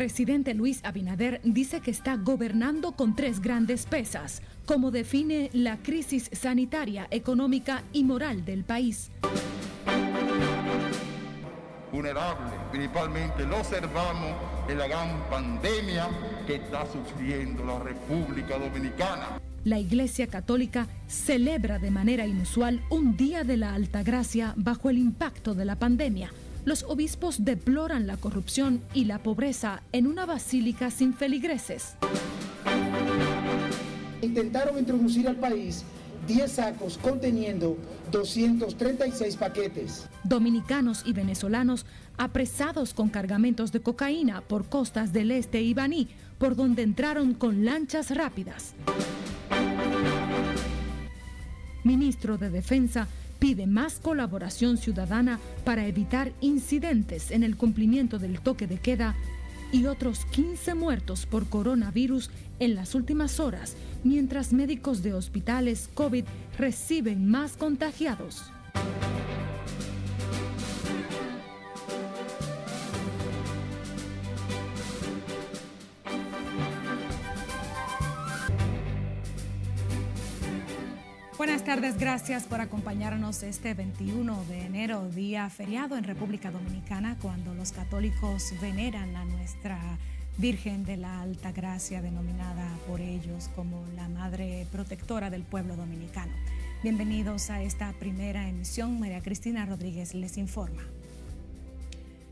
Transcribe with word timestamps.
presidente 0.00 0.54
Luis 0.54 0.80
Abinader 0.82 1.42
dice 1.44 1.82
que 1.82 1.90
está 1.90 2.16
gobernando 2.16 2.92
con 2.92 3.14
tres 3.14 3.38
grandes 3.38 3.84
pesas, 3.84 4.40
como 4.64 4.90
define 4.90 5.50
la 5.52 5.76
crisis 5.76 6.30
sanitaria, 6.32 7.06
económica 7.10 7.82
y 7.92 8.02
moral 8.02 8.46
del 8.46 8.64
país. 8.64 9.10
Vulnerable, 11.92 12.50
principalmente 12.70 13.44
lo 13.44 13.58
observamos 13.58 14.32
en 14.70 14.78
la 14.78 14.88
gran 14.88 15.20
pandemia 15.28 16.08
que 16.46 16.54
está 16.54 16.86
sufriendo 16.90 17.62
la 17.62 17.78
República 17.80 18.58
Dominicana. 18.58 19.38
La 19.64 19.78
Iglesia 19.78 20.28
Católica 20.28 20.86
celebra 21.08 21.78
de 21.78 21.90
manera 21.90 22.26
inusual 22.26 22.80
un 22.88 23.18
día 23.18 23.44
de 23.44 23.58
la 23.58 23.74
Alta 23.74 24.02
Gracia 24.02 24.54
bajo 24.56 24.88
el 24.88 24.96
impacto 24.96 25.54
de 25.54 25.66
la 25.66 25.76
pandemia 25.76 26.30
los 26.64 26.82
obispos 26.84 27.44
deploran 27.44 28.06
la 28.06 28.16
corrupción 28.16 28.82
y 28.94 29.04
la 29.04 29.18
pobreza 29.18 29.82
en 29.92 30.06
una 30.06 30.26
basílica 30.26 30.90
sin 30.90 31.14
feligreses. 31.14 31.94
Intentaron 34.22 34.78
introducir 34.78 35.28
al 35.28 35.36
país 35.36 35.84
10 36.26 36.52
sacos 36.52 36.98
conteniendo 36.98 37.76
236 38.12 39.36
paquetes. 39.36 40.06
Dominicanos 40.24 41.02
y 41.06 41.12
venezolanos 41.12 41.86
apresados 42.18 42.92
con 42.94 43.08
cargamentos 43.08 43.72
de 43.72 43.80
cocaína 43.80 44.42
por 44.42 44.66
costas 44.66 45.12
del 45.12 45.30
este 45.30 45.62
y 45.62 45.74
Baní, 45.74 46.08
por 46.38 46.54
donde 46.56 46.82
entraron 46.82 47.34
con 47.34 47.64
lanchas 47.64 48.14
rápidas. 48.14 48.74
Ministro 51.82 52.36
de 52.36 52.50
Defensa 52.50 53.08
pide 53.40 53.66
más 53.66 53.98
colaboración 53.98 54.76
ciudadana 54.76 55.40
para 55.64 55.86
evitar 55.86 56.32
incidentes 56.40 57.32
en 57.32 57.42
el 57.42 57.56
cumplimiento 57.56 58.20
del 58.20 58.40
toque 58.40 58.68
de 58.68 58.78
queda 58.78 59.16
y 59.72 59.86
otros 59.86 60.24
15 60.26 60.74
muertos 60.74 61.26
por 61.26 61.48
coronavirus 61.48 62.30
en 62.60 62.74
las 62.74 62.94
últimas 62.94 63.40
horas, 63.40 63.76
mientras 64.04 64.52
médicos 64.52 65.02
de 65.02 65.14
hospitales 65.14 65.88
COVID 65.94 66.24
reciben 66.58 67.28
más 67.28 67.56
contagiados. 67.56 68.44
Tardes, 81.76 82.00
gracias 82.00 82.46
por 82.46 82.60
acompañarnos 82.60 83.44
este 83.44 83.74
21 83.74 84.44
de 84.46 84.62
enero, 84.62 85.08
día 85.08 85.48
feriado 85.50 85.96
en 85.96 86.02
República 86.02 86.50
Dominicana, 86.50 87.16
cuando 87.22 87.54
los 87.54 87.70
católicos 87.70 88.52
veneran 88.60 89.14
a 89.14 89.24
nuestra 89.24 89.78
Virgen 90.36 90.84
de 90.84 90.96
la 90.96 91.20
Alta 91.20 91.52
Gracia, 91.52 92.02
denominada 92.02 92.68
por 92.88 93.00
ellos 93.00 93.48
como 93.54 93.86
la 93.94 94.08
Madre 94.08 94.66
Protectora 94.72 95.30
del 95.30 95.44
pueblo 95.44 95.76
dominicano. 95.76 96.32
Bienvenidos 96.82 97.50
a 97.50 97.62
esta 97.62 97.92
primera 98.00 98.48
emisión. 98.48 98.98
María 98.98 99.20
Cristina 99.20 99.64
Rodríguez 99.64 100.12
les 100.12 100.38
informa. 100.38 100.82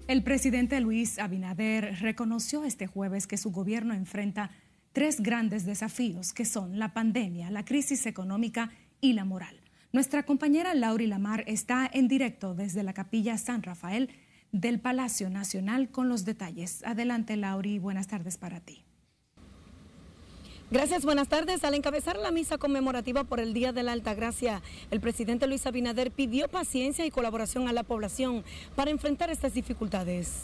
El 0.09 0.25
presidente 0.25 0.81
Luis 0.81 1.21
Abinader 1.21 2.01
reconoció 2.01 2.65
este 2.65 2.89
jueves 2.89 3.29
que 3.29 3.37
su 3.37 3.53
gobierno 3.53 3.95
enfrenta 3.95 4.51
tres 4.93 5.21
grandes 5.21 5.65
desafíos, 5.65 6.33
que 6.33 6.45
son 6.45 6.81
la 6.81 6.93
pandemia, 6.93 7.53
la 7.53 7.65
crisis 7.65 8.05
económica 8.07 8.73
y 9.01 9.13
la 9.13 9.25
moral. 9.25 9.61
Nuestra 9.93 10.25
compañera 10.25 10.75
Lauri 10.75 11.07
Lamar 11.07 11.45
está 11.47 11.89
en 11.93 12.09
directo 12.09 12.55
desde 12.55 12.83
la 12.83 12.93
capilla 12.93 13.39
San 13.39 13.63
Rafael 13.63 14.11
del 14.53 14.81
Palacio 14.81 15.31
Nacional 15.31 15.91
con 15.91 16.09
los 16.09 16.25
detalles. 16.25 16.83
Adelante, 16.85 17.37
Lauri, 17.37 17.79
buenas 17.79 18.07
tardes 18.07 18.37
para 18.37 18.61
ti. 18.61 18.85
Gracias, 20.71 21.03
buenas 21.03 21.29
tardes. 21.29 21.65
Al 21.65 21.73
encabezar 21.73 22.19
la 22.19 22.31
misa 22.31 22.59
conmemorativa 22.59 23.25
por 23.25 23.41
el 23.41 23.55
Día 23.55 23.73
de 23.73 23.83
la 23.83 23.93
Alta 23.93 24.13
Gracia, 24.13 24.61
el 24.91 25.01
presidente 25.01 25.47
Luis 25.47 25.67
Abinader 25.67 26.11
pidió 26.11 26.49
paciencia 26.49 27.07
y 27.07 27.11
colaboración 27.11 27.69
a 27.69 27.73
la 27.73 27.85
población 27.85 28.45
para 28.77 28.91
enfrentar 28.91 29.31
estas 29.31 29.55
dificultades. 29.55 30.43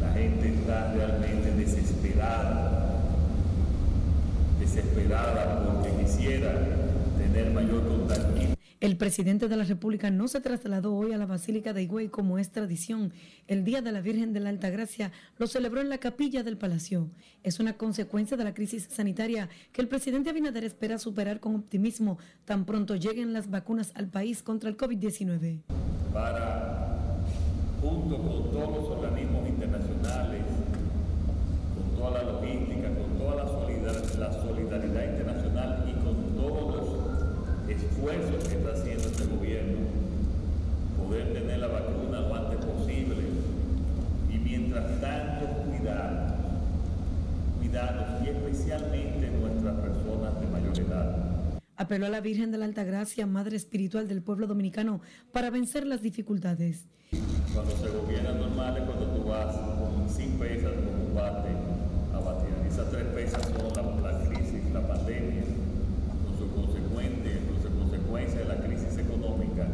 La 0.00 0.14
gente 0.14 0.54
está 0.54 0.94
realmente 0.94 1.50
desesperada, 1.50 3.02
desesperada 4.58 5.62
porque 5.66 6.04
quisiera 6.04 6.79
mayor 7.48 7.82
El 8.80 8.96
presidente 8.96 9.48
de 9.48 9.56
la 9.56 9.64
República 9.64 10.10
no 10.10 10.28
se 10.28 10.40
trasladó 10.40 10.94
hoy 10.94 11.12
a 11.12 11.18
la 11.18 11.26
Basílica 11.26 11.72
de 11.72 11.82
Higüey 11.82 12.08
como 12.08 12.38
es 12.38 12.50
tradición. 12.50 13.12
El 13.46 13.64
Día 13.64 13.82
de 13.82 13.92
la 13.92 14.00
Virgen 14.00 14.32
de 14.32 14.40
la 14.40 14.50
Alta 14.50 14.70
Gracia 14.70 15.12
lo 15.38 15.46
celebró 15.46 15.80
en 15.80 15.88
la 15.88 15.98
capilla 15.98 16.42
del 16.42 16.56
Palacio. 16.56 17.10
Es 17.42 17.60
una 17.60 17.74
consecuencia 17.74 18.36
de 18.36 18.44
la 18.44 18.54
crisis 18.54 18.88
sanitaria 18.90 19.48
que 19.72 19.80
el 19.80 19.88
presidente 19.88 20.30
Abinader 20.30 20.64
espera 20.64 20.98
superar 20.98 21.40
con 21.40 21.54
optimismo 21.56 22.18
tan 22.44 22.64
pronto 22.64 22.96
lleguen 22.96 23.32
las 23.32 23.50
vacunas 23.50 23.92
al 23.94 24.08
país 24.08 24.42
contra 24.42 24.68
el 24.68 24.76
COVID-19. 24.76 25.60
Para, 26.12 27.20
junto 27.80 28.16
con 28.16 28.50
todos 28.50 28.76
los 28.76 28.90
organismos 28.90 29.48
internacionales, 29.48 30.42
con 31.74 31.98
toda 31.98 32.22
la 32.22 32.32
logística, 32.32 32.88
con 32.94 33.18
toda 33.18 33.44
la 33.44 33.46
solidaridad, 33.46 34.14
la 34.18 34.32
solidaridad 34.32 35.04
internacional 35.04 35.29
esfuerzos 37.72 38.48
que 38.48 38.54
está 38.56 38.72
haciendo 38.72 39.08
este 39.08 39.26
gobierno, 39.26 39.78
poder 40.98 41.32
tener 41.32 41.58
la 41.58 41.68
vacuna 41.68 42.20
lo 42.20 42.34
antes 42.34 42.64
posible 42.64 43.16
y 44.32 44.38
mientras 44.38 45.00
tanto 45.00 45.46
cuidar, 45.68 46.36
cuidarnos 47.58 48.26
y 48.26 48.28
especialmente 48.30 49.30
nuestras 49.40 49.74
personas 49.76 50.40
de 50.40 50.46
mayor 50.46 50.78
edad. 50.78 51.16
Apeló 51.76 52.06
a 52.06 52.10
la 52.10 52.20
Virgen 52.20 52.50
de 52.52 52.58
la 52.58 52.66
Alta 52.66 52.84
Gracia, 52.84 53.26
Madre 53.26 53.56
Espiritual 53.56 54.06
del 54.06 54.22
pueblo 54.22 54.46
dominicano, 54.46 55.00
para 55.32 55.48
vencer 55.50 55.86
las 55.86 56.02
dificultades. 56.02 56.86
Cuando 57.54 57.74
se 57.76 57.88
gobierna 57.88 58.32
normal 58.32 58.76
es 58.76 58.84
cuando 58.84 59.06
tú 59.06 59.24
vas 59.24 59.56
con 59.56 60.08
sin 60.08 60.38
pesas, 60.38 60.72
con 60.74 61.08
un 61.08 61.14
bate 61.14 61.48
a 62.14 62.18
batir. 62.20 62.54
Esas 62.68 62.90
tres 62.90 63.04
pesas 63.14 63.42
son 63.42 64.02
la, 64.02 64.12
la 64.12 64.28
crisis, 64.28 64.70
la 64.72 64.86
pandemia, 64.86 65.42
consecuencia 68.20 68.40
de 68.40 68.44
la 68.44 68.66
crisis 68.66 68.98
económica 68.98 69.66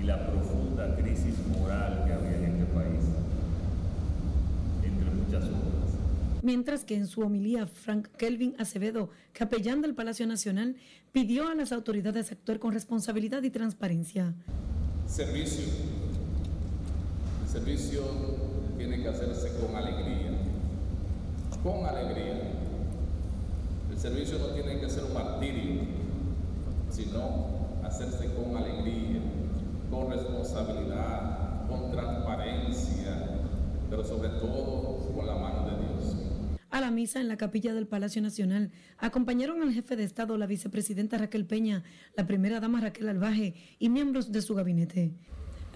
y 0.00 0.04
la 0.04 0.26
profunda 0.26 0.96
crisis 0.96 1.34
moral 1.58 2.04
que 2.06 2.12
había 2.12 2.36
en 2.36 2.44
este 2.44 2.64
país, 2.66 3.04
entre 4.82 5.10
muchas 5.10 5.44
otras. 5.44 6.42
Mientras 6.42 6.84
que 6.84 6.96
en 6.96 7.06
su 7.06 7.22
homilía, 7.22 7.66
Frank 7.66 8.08
Kelvin 8.16 8.54
Acevedo, 8.58 9.10
capellán 9.32 9.82
del 9.82 9.94
Palacio 9.94 10.26
Nacional, 10.26 10.76
pidió 11.12 11.48
a 11.48 11.54
las 11.54 11.72
autoridades 11.72 12.32
actuar 12.32 12.58
con 12.58 12.72
responsabilidad 12.72 13.42
y 13.42 13.50
transparencia. 13.50 14.34
Servicio. 15.06 15.64
El 17.44 17.52
servicio 17.52 18.02
tiene 18.76 19.02
que 19.02 19.08
hacerse 19.08 19.52
con 19.60 19.74
alegría. 19.74 20.30
Con 21.62 21.84
alegría. 21.84 22.52
El 23.90 23.98
servicio 23.98 24.38
no 24.38 24.48
tiene 24.48 24.78
que 24.78 24.90
ser 24.90 25.04
un 25.04 25.14
martirio 25.14 26.05
sino 26.96 27.78
hacerse 27.84 28.32
con 28.34 28.56
alegría, 28.56 29.20
con 29.90 30.10
responsabilidad, 30.10 31.68
con 31.68 31.92
transparencia, 31.92 33.38
pero 33.90 34.02
sobre 34.02 34.30
todo 34.30 35.12
con 35.14 35.26
la 35.26 35.34
mano 35.34 35.68
de 35.68 35.76
Dios. 35.76 36.16
A 36.70 36.80
la 36.80 36.90
misa 36.90 37.20
en 37.20 37.28
la 37.28 37.36
capilla 37.36 37.74
del 37.74 37.86
Palacio 37.86 38.22
Nacional 38.22 38.72
acompañaron 38.96 39.62
al 39.62 39.74
jefe 39.74 39.94
de 39.94 40.04
Estado, 40.04 40.38
la 40.38 40.46
vicepresidenta 40.46 41.18
Raquel 41.18 41.44
Peña, 41.44 41.84
la 42.16 42.26
primera 42.26 42.60
dama 42.60 42.80
Raquel 42.80 43.10
Albaje 43.10 43.54
y 43.78 43.90
miembros 43.90 44.32
de 44.32 44.40
su 44.40 44.54
gabinete. 44.54 45.12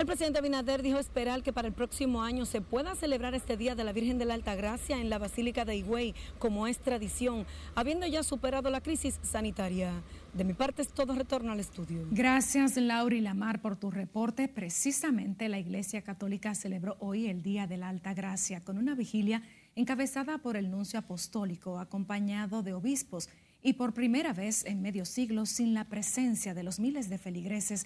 El 0.00 0.06
presidente 0.06 0.38
Abinader 0.38 0.80
dijo 0.80 0.98
esperar 0.98 1.42
que 1.42 1.52
para 1.52 1.68
el 1.68 1.74
próximo 1.74 2.22
año 2.22 2.46
se 2.46 2.62
pueda 2.62 2.94
celebrar 2.94 3.34
este 3.34 3.58
Día 3.58 3.74
de 3.74 3.84
la 3.84 3.92
Virgen 3.92 4.16
de 4.16 4.24
la 4.24 4.32
Alta 4.32 4.54
Gracia 4.54 4.98
en 4.98 5.10
la 5.10 5.18
Basílica 5.18 5.66
de 5.66 5.76
Higüey, 5.76 6.14
como 6.38 6.66
es 6.66 6.78
tradición, 6.78 7.44
habiendo 7.74 8.06
ya 8.06 8.22
superado 8.22 8.70
la 8.70 8.80
crisis 8.80 9.20
sanitaria. 9.20 9.92
De 10.32 10.44
mi 10.44 10.54
parte 10.54 10.80
es 10.80 10.88
todo 10.88 11.14
retorno 11.14 11.52
al 11.52 11.60
estudio. 11.60 12.08
Gracias, 12.12 12.78
Laura 12.78 13.20
Lamar, 13.20 13.60
por 13.60 13.76
tu 13.76 13.90
reporte. 13.90 14.48
Precisamente 14.48 15.50
la 15.50 15.58
Iglesia 15.58 16.00
Católica 16.00 16.54
celebró 16.54 16.96
hoy 17.00 17.26
el 17.26 17.42
Día 17.42 17.66
de 17.66 17.76
la 17.76 17.90
Alta 17.90 18.14
Gracia 18.14 18.62
con 18.62 18.78
una 18.78 18.94
vigilia 18.94 19.42
encabezada 19.76 20.38
por 20.38 20.56
el 20.56 20.70
nuncio 20.70 20.98
apostólico, 20.98 21.78
acompañado 21.78 22.62
de 22.62 22.72
obispos 22.72 23.28
y 23.62 23.74
por 23.74 23.92
primera 23.92 24.32
vez 24.32 24.64
en 24.64 24.80
medio 24.80 25.04
siglo 25.04 25.44
sin 25.44 25.74
la 25.74 25.84
presencia 25.84 26.54
de 26.54 26.62
los 26.62 26.80
miles 26.80 27.10
de 27.10 27.18
feligreses 27.18 27.84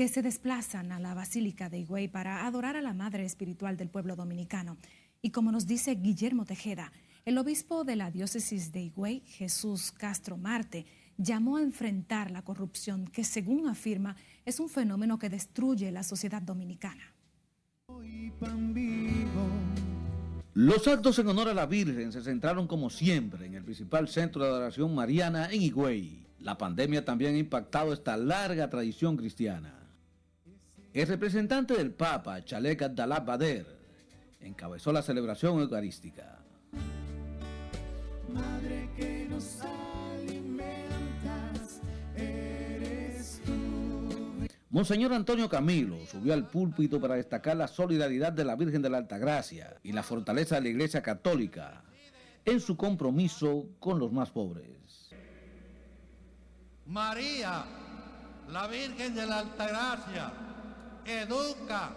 que 0.00 0.08
se 0.08 0.22
desplazan 0.22 0.92
a 0.92 0.98
la 0.98 1.12
Basílica 1.12 1.68
de 1.68 1.80
Higüey 1.80 2.08
para 2.08 2.46
adorar 2.46 2.74
a 2.74 2.80
la 2.80 2.94
Madre 2.94 3.26
Espiritual 3.26 3.76
del 3.76 3.90
pueblo 3.90 4.16
dominicano. 4.16 4.78
Y 5.20 5.28
como 5.28 5.52
nos 5.52 5.66
dice 5.66 5.94
Guillermo 5.94 6.46
Tejeda, 6.46 6.90
el 7.26 7.36
obispo 7.36 7.84
de 7.84 7.96
la 7.96 8.10
diócesis 8.10 8.72
de 8.72 8.80
Higüey, 8.80 9.20
Jesús 9.26 9.92
Castro 9.92 10.38
Marte, 10.38 10.86
llamó 11.18 11.58
a 11.58 11.62
enfrentar 11.62 12.30
la 12.30 12.40
corrupción 12.40 13.08
que, 13.08 13.24
según 13.24 13.68
afirma, 13.68 14.16
es 14.46 14.58
un 14.58 14.70
fenómeno 14.70 15.18
que 15.18 15.28
destruye 15.28 15.92
la 15.92 16.02
sociedad 16.02 16.40
dominicana. 16.40 17.04
Los 20.54 20.88
actos 20.88 21.18
en 21.18 21.28
honor 21.28 21.50
a 21.50 21.52
la 21.52 21.66
Virgen 21.66 22.10
se 22.10 22.22
centraron 22.22 22.66
como 22.66 22.88
siempre 22.88 23.44
en 23.44 23.52
el 23.52 23.64
principal 23.64 24.08
centro 24.08 24.44
de 24.44 24.48
adoración 24.48 24.94
mariana 24.94 25.50
en 25.52 25.60
Higüey. 25.60 26.26
La 26.38 26.56
pandemia 26.56 27.04
también 27.04 27.34
ha 27.34 27.38
impactado 27.38 27.92
esta 27.92 28.16
larga 28.16 28.70
tradición 28.70 29.18
cristiana. 29.18 29.79
El 30.92 31.06
representante 31.06 31.74
del 31.76 31.92
Papa, 31.92 32.44
Chalek 32.44 32.82
Abdallah 32.82 33.20
Bader, 33.20 33.64
encabezó 34.40 34.92
la 34.92 35.02
celebración 35.02 35.60
eucarística. 35.60 36.40
Madre 38.28 38.90
que 38.96 39.28
nos 39.30 39.60
alimentas, 39.60 40.50
eres 42.16 43.40
tú. 43.46 43.52
Monseñor 44.70 45.12
Antonio 45.12 45.48
Camilo 45.48 46.04
subió 46.06 46.34
al 46.34 46.48
púlpito 46.48 47.00
para 47.00 47.14
destacar 47.14 47.56
la 47.56 47.68
solidaridad 47.68 48.32
de 48.32 48.44
la 48.44 48.56
Virgen 48.56 48.82
de 48.82 48.90
la 48.90 48.98
Altagracia 48.98 49.76
y 49.84 49.92
la 49.92 50.02
fortaleza 50.02 50.56
de 50.56 50.62
la 50.62 50.68
Iglesia 50.70 51.02
Católica 51.02 51.84
en 52.44 52.58
su 52.58 52.76
compromiso 52.76 53.68
con 53.78 54.00
los 54.00 54.10
más 54.10 54.30
pobres. 54.30 55.10
María, 56.86 57.64
la 58.48 58.66
Virgen 58.66 59.14
de 59.14 59.26
la 59.26 59.38
Altagracia, 59.38 60.49
educa 61.04 61.92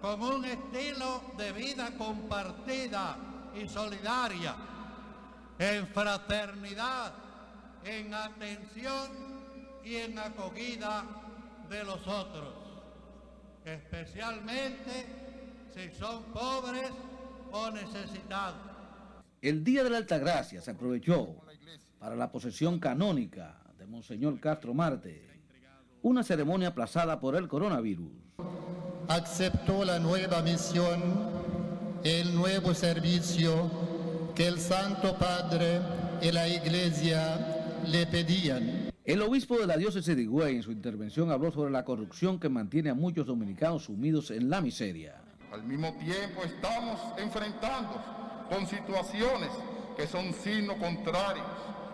con 0.00 0.20
un 0.22 0.44
estilo 0.44 1.22
de 1.38 1.52
vida 1.52 1.90
compartida 1.96 3.16
y 3.54 3.68
solidaria 3.68 4.54
en 5.58 5.86
fraternidad, 5.88 7.12
en 7.84 8.12
atención 8.12 9.08
y 9.84 9.96
en 9.96 10.18
acogida 10.18 11.04
de 11.68 11.84
los 11.84 12.06
otros, 12.06 12.54
especialmente 13.64 15.06
si 15.74 15.90
son 15.98 16.22
pobres 16.24 16.90
o 17.52 17.70
necesitados. 17.70 18.60
El 19.40 19.62
Día 19.62 19.84
de 19.84 19.90
la 19.90 19.98
Altagracia 19.98 20.60
se 20.60 20.70
aprovechó 20.70 21.36
para 21.98 22.16
la 22.16 22.30
posesión 22.32 22.78
canónica 22.78 23.62
de 23.78 23.86
Monseñor 23.86 24.40
Castro 24.40 24.74
Marte, 24.74 25.28
una 26.02 26.22
ceremonia 26.22 26.68
aplazada 26.68 27.20
por 27.20 27.36
el 27.36 27.48
coronavirus. 27.48 28.23
Aceptó 29.08 29.84
la 29.84 29.98
nueva 29.98 30.40
misión, 30.40 31.00
el 32.02 32.34
nuevo 32.34 32.72
servicio 32.74 33.70
que 34.34 34.46
el 34.46 34.58
Santo 34.58 35.16
Padre 35.18 35.80
y 36.22 36.32
la 36.32 36.48
Iglesia 36.48 37.82
le 37.86 38.06
pedían. 38.06 38.90
El 39.04 39.20
obispo 39.20 39.58
de 39.58 39.66
la 39.66 39.76
diócesis 39.76 40.16
de 40.16 40.22
Higüey 40.22 40.56
en 40.56 40.62
su 40.62 40.72
intervención 40.72 41.30
habló 41.30 41.52
sobre 41.52 41.70
la 41.70 41.84
corrupción 41.84 42.40
que 42.40 42.48
mantiene 42.48 42.90
a 42.90 42.94
muchos 42.94 43.26
dominicanos 43.26 43.84
sumidos 43.84 44.30
en 44.30 44.48
la 44.48 44.62
miseria. 44.62 45.20
Al 45.52 45.62
mismo 45.64 45.92
tiempo 45.98 46.42
estamos 46.42 46.98
enfrentando 47.18 48.02
con 48.48 48.66
situaciones 48.66 49.50
que 49.96 50.06
son 50.06 50.32
signos 50.32 50.76
contrarios 50.78 51.46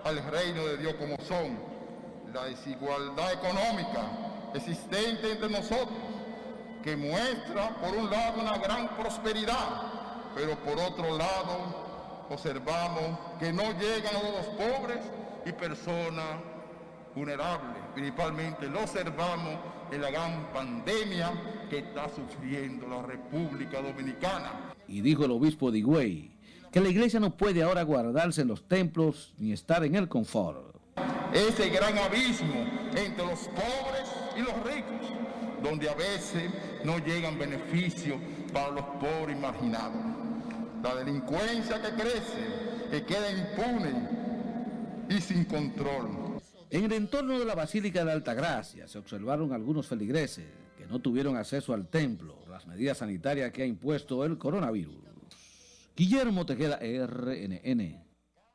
al 0.04 0.22
reino 0.30 0.64
de 0.64 0.76
Dios 0.78 0.94
como 0.94 1.16
son 1.26 1.58
la 2.32 2.44
desigualdad 2.44 3.32
económica 3.32 4.30
existente 4.54 5.32
entre 5.32 5.48
nosotros, 5.48 5.98
que 6.82 6.96
muestra 6.96 7.76
por 7.80 7.94
un 7.94 8.10
lado 8.10 8.40
una 8.40 8.58
gran 8.58 8.88
prosperidad, 8.96 9.92
pero 10.34 10.56
por 10.58 10.78
otro 10.78 11.16
lado 11.16 12.26
observamos 12.30 13.18
que 13.38 13.52
no 13.52 13.64
llegan 13.78 14.16
a 14.16 14.22
los 14.22 14.46
pobres 14.56 15.00
y 15.44 15.52
personas 15.52 16.36
vulnerables. 17.14 17.82
Principalmente 17.94 18.66
lo 18.68 18.82
observamos 18.82 19.58
en 19.90 20.00
la 20.00 20.10
gran 20.10 20.52
pandemia 20.52 21.32
que 21.68 21.78
está 21.78 22.08
sufriendo 22.08 22.86
la 22.88 23.02
República 23.02 23.82
Dominicana. 23.82 24.72
Y 24.86 25.00
dijo 25.00 25.24
el 25.24 25.32
obispo 25.32 25.70
de 25.70 25.78
Higüey 25.78 26.30
que 26.70 26.80
la 26.80 26.88
iglesia 26.88 27.18
no 27.18 27.36
puede 27.36 27.62
ahora 27.62 27.82
guardarse 27.82 28.42
en 28.42 28.48
los 28.48 28.66
templos 28.68 29.34
ni 29.38 29.52
estar 29.52 29.84
en 29.84 29.96
el 29.96 30.08
confort. 30.08 30.76
Ese 31.32 31.68
gran 31.70 31.96
abismo 31.98 32.66
entre 32.94 33.26
los 33.26 33.48
pobres 33.48 33.99
y 34.40 34.42
los 34.42 34.62
ricos, 34.64 35.06
donde 35.62 35.88
a 35.88 35.94
veces 35.94 36.50
no 36.84 36.98
llegan 36.98 37.38
beneficios 37.38 38.18
para 38.52 38.70
los 38.70 38.84
pobres 39.00 39.38
marginados 39.38 40.10
la 40.82 40.94
delincuencia 40.94 41.80
que 41.80 41.90
crece, 41.90 42.46
que 42.90 43.04
queda 43.04 43.30
impune 43.30 44.08
y 45.08 45.20
sin 45.20 45.44
control. 45.44 46.40
En 46.70 46.84
el 46.84 46.92
entorno 46.92 47.38
de 47.38 47.44
la 47.44 47.54
Basílica 47.54 48.04
de 48.04 48.12
Altagracia 48.12 48.86
se 48.86 48.98
observaron 48.98 49.52
algunos 49.52 49.86
feligreses 49.86 50.46
que 50.78 50.86
no 50.86 51.00
tuvieron 51.00 51.36
acceso 51.36 51.74
al 51.74 51.88
templo, 51.88 52.38
las 52.48 52.66
medidas 52.66 52.98
sanitarias 52.98 53.52
que 53.52 53.62
ha 53.62 53.66
impuesto 53.66 54.24
el 54.24 54.38
coronavirus. 54.38 54.96
Guillermo 55.96 56.46
Tejeda, 56.46 56.78
RNN. 56.78 58.09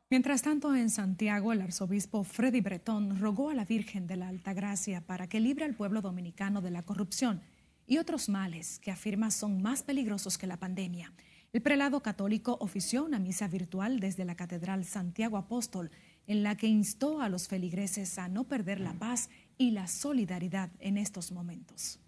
Mientras 0.08 0.42
tanto, 0.42 0.72
en 0.76 0.88
Santiago, 0.88 1.52
el 1.52 1.60
arzobispo 1.60 2.22
Freddy 2.22 2.60
Bretón 2.60 3.18
rogó 3.18 3.50
a 3.50 3.54
la 3.54 3.64
Virgen 3.64 4.06
de 4.06 4.14
la 4.14 4.28
Altagracia 4.28 5.00
para 5.00 5.28
que 5.28 5.40
libre 5.40 5.64
al 5.64 5.74
pueblo 5.74 6.00
dominicano 6.00 6.62
de 6.62 6.70
la 6.70 6.82
corrupción 6.82 7.42
y 7.88 7.98
otros 7.98 8.28
males 8.28 8.78
que 8.78 8.92
afirma 8.92 9.32
son 9.32 9.60
más 9.62 9.82
peligrosos 9.82 10.38
que 10.38 10.46
la 10.46 10.58
pandemia. 10.58 11.12
El 11.52 11.60
prelado 11.60 12.02
católico 12.02 12.56
ofició 12.60 13.04
una 13.04 13.18
misa 13.18 13.48
virtual 13.48 13.98
desde 13.98 14.24
la 14.24 14.36
Catedral 14.36 14.84
Santiago 14.84 15.38
Apóstol, 15.38 15.90
en 16.28 16.44
la 16.44 16.56
que 16.56 16.68
instó 16.68 17.20
a 17.20 17.28
los 17.28 17.48
feligreses 17.48 18.16
a 18.18 18.28
no 18.28 18.44
perder 18.44 18.78
la 18.78 18.92
paz 18.92 19.28
y 19.58 19.72
la 19.72 19.88
solidaridad 19.88 20.70
en 20.78 20.98
estos 20.98 21.32
momentos. 21.32 21.98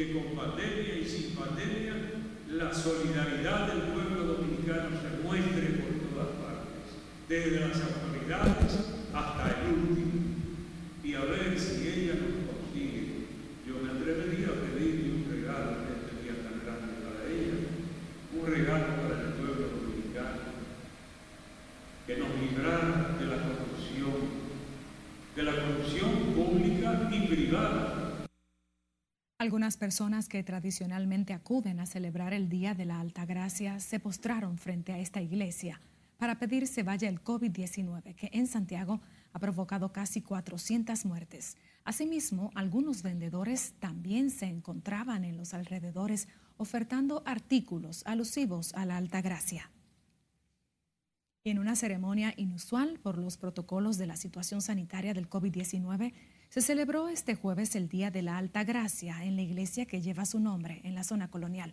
con 0.00 0.36
pandemia 0.36 0.98
y 0.98 1.08
sin 1.08 1.34
pandemia, 1.34 1.94
la 2.48 2.74
solidaridad 2.74 3.68
del 3.68 3.92
pueblo 3.92 4.26
dominicano 4.26 5.00
se 5.00 5.22
muestre 5.22 5.68
por 5.78 5.91
desde 7.32 7.60
las 7.60 7.80
autoridades 7.80 8.92
hasta 9.14 9.56
el 9.58 9.72
último, 9.72 10.20
y 11.02 11.14
a 11.14 11.20
ver 11.20 11.58
si 11.58 11.88
ella 11.88 12.14
nos 12.20 12.44
consigue. 12.52 13.26
Yo 13.66 13.80
me 13.82 13.90
atrevería 13.90 14.48
a 14.48 14.60
pedirle 14.60 15.14
un 15.14 15.32
regalo 15.32 15.92
un 18.34 18.46
regalo 18.46 18.86
para 18.96 19.22
el 19.22 19.32
pueblo 19.34 19.68
dominicano, 19.68 20.40
que 22.06 22.16
nos 22.16 22.28
librara 22.38 23.16
de 23.18 23.26
la 23.26 23.36
corrupción, 23.36 24.14
de 25.36 25.42
la 25.42 25.52
corrupción 25.52 26.10
pública 26.34 27.08
y 27.12 27.26
privada. 27.28 28.26
Algunas 29.38 29.76
personas 29.76 30.28
que 30.28 30.42
tradicionalmente 30.42 31.32
acuden 31.32 31.80
a 31.80 31.86
celebrar 31.86 32.34
el 32.34 32.48
Día 32.48 32.74
de 32.74 32.84
la 32.84 33.00
Alta 33.00 33.24
Gracia 33.24 33.80
se 33.80 34.00
postraron 34.00 34.58
frente 34.58 34.92
a 34.92 34.98
esta 34.98 35.22
iglesia 35.22 35.80
para 36.22 36.38
pedir 36.38 36.68
se 36.68 36.84
vaya 36.84 37.08
el 37.08 37.20
COVID-19, 37.20 38.14
que 38.14 38.30
en 38.32 38.46
Santiago 38.46 39.00
ha 39.32 39.40
provocado 39.40 39.92
casi 39.92 40.20
400 40.22 41.04
muertes. 41.04 41.56
Asimismo, 41.82 42.52
algunos 42.54 43.02
vendedores 43.02 43.74
también 43.80 44.30
se 44.30 44.46
encontraban 44.46 45.24
en 45.24 45.36
los 45.36 45.52
alrededores 45.52 46.28
ofertando 46.58 47.24
artículos 47.26 48.04
alusivos 48.06 48.72
a 48.74 48.86
la 48.86 48.98
Alta 48.98 49.20
Gracia. 49.20 49.72
En 51.42 51.58
una 51.58 51.74
ceremonia 51.74 52.34
inusual 52.36 53.00
por 53.00 53.18
los 53.18 53.36
protocolos 53.36 53.98
de 53.98 54.06
la 54.06 54.14
situación 54.14 54.62
sanitaria 54.62 55.14
del 55.14 55.28
COVID-19, 55.28 56.12
se 56.50 56.60
celebró 56.60 57.08
este 57.08 57.34
jueves 57.34 57.74
el 57.74 57.88
Día 57.88 58.12
de 58.12 58.22
la 58.22 58.38
Alta 58.38 58.62
Gracia 58.62 59.24
en 59.24 59.34
la 59.34 59.42
iglesia 59.42 59.86
que 59.86 60.00
lleva 60.00 60.24
su 60.24 60.38
nombre 60.38 60.82
en 60.84 60.94
la 60.94 61.02
zona 61.02 61.32
colonial. 61.32 61.72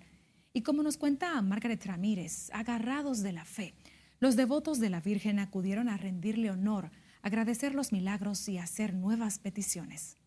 Y 0.53 0.63
como 0.63 0.81
nos 0.81 0.97
cuenta 0.97 1.39
Margaret 1.43 1.85
Ramírez, 1.85 2.49
agarrados 2.51 3.21
de 3.21 3.33
la 3.33 3.45
fe, 3.45 3.75
los 4.19 4.35
devotos 4.35 4.79
de 4.79 4.89
la 4.89 4.99
Virgen 4.99 5.39
acudieron 5.39 5.89
a 5.89 5.97
rendirle 5.97 6.51
honor, 6.51 6.91
agradecer 7.21 7.73
los 7.73 7.91
milagros 7.91 8.47
y 8.49 8.57
hacer 8.57 8.93
nuevas 8.93 9.39
peticiones. 9.39 10.17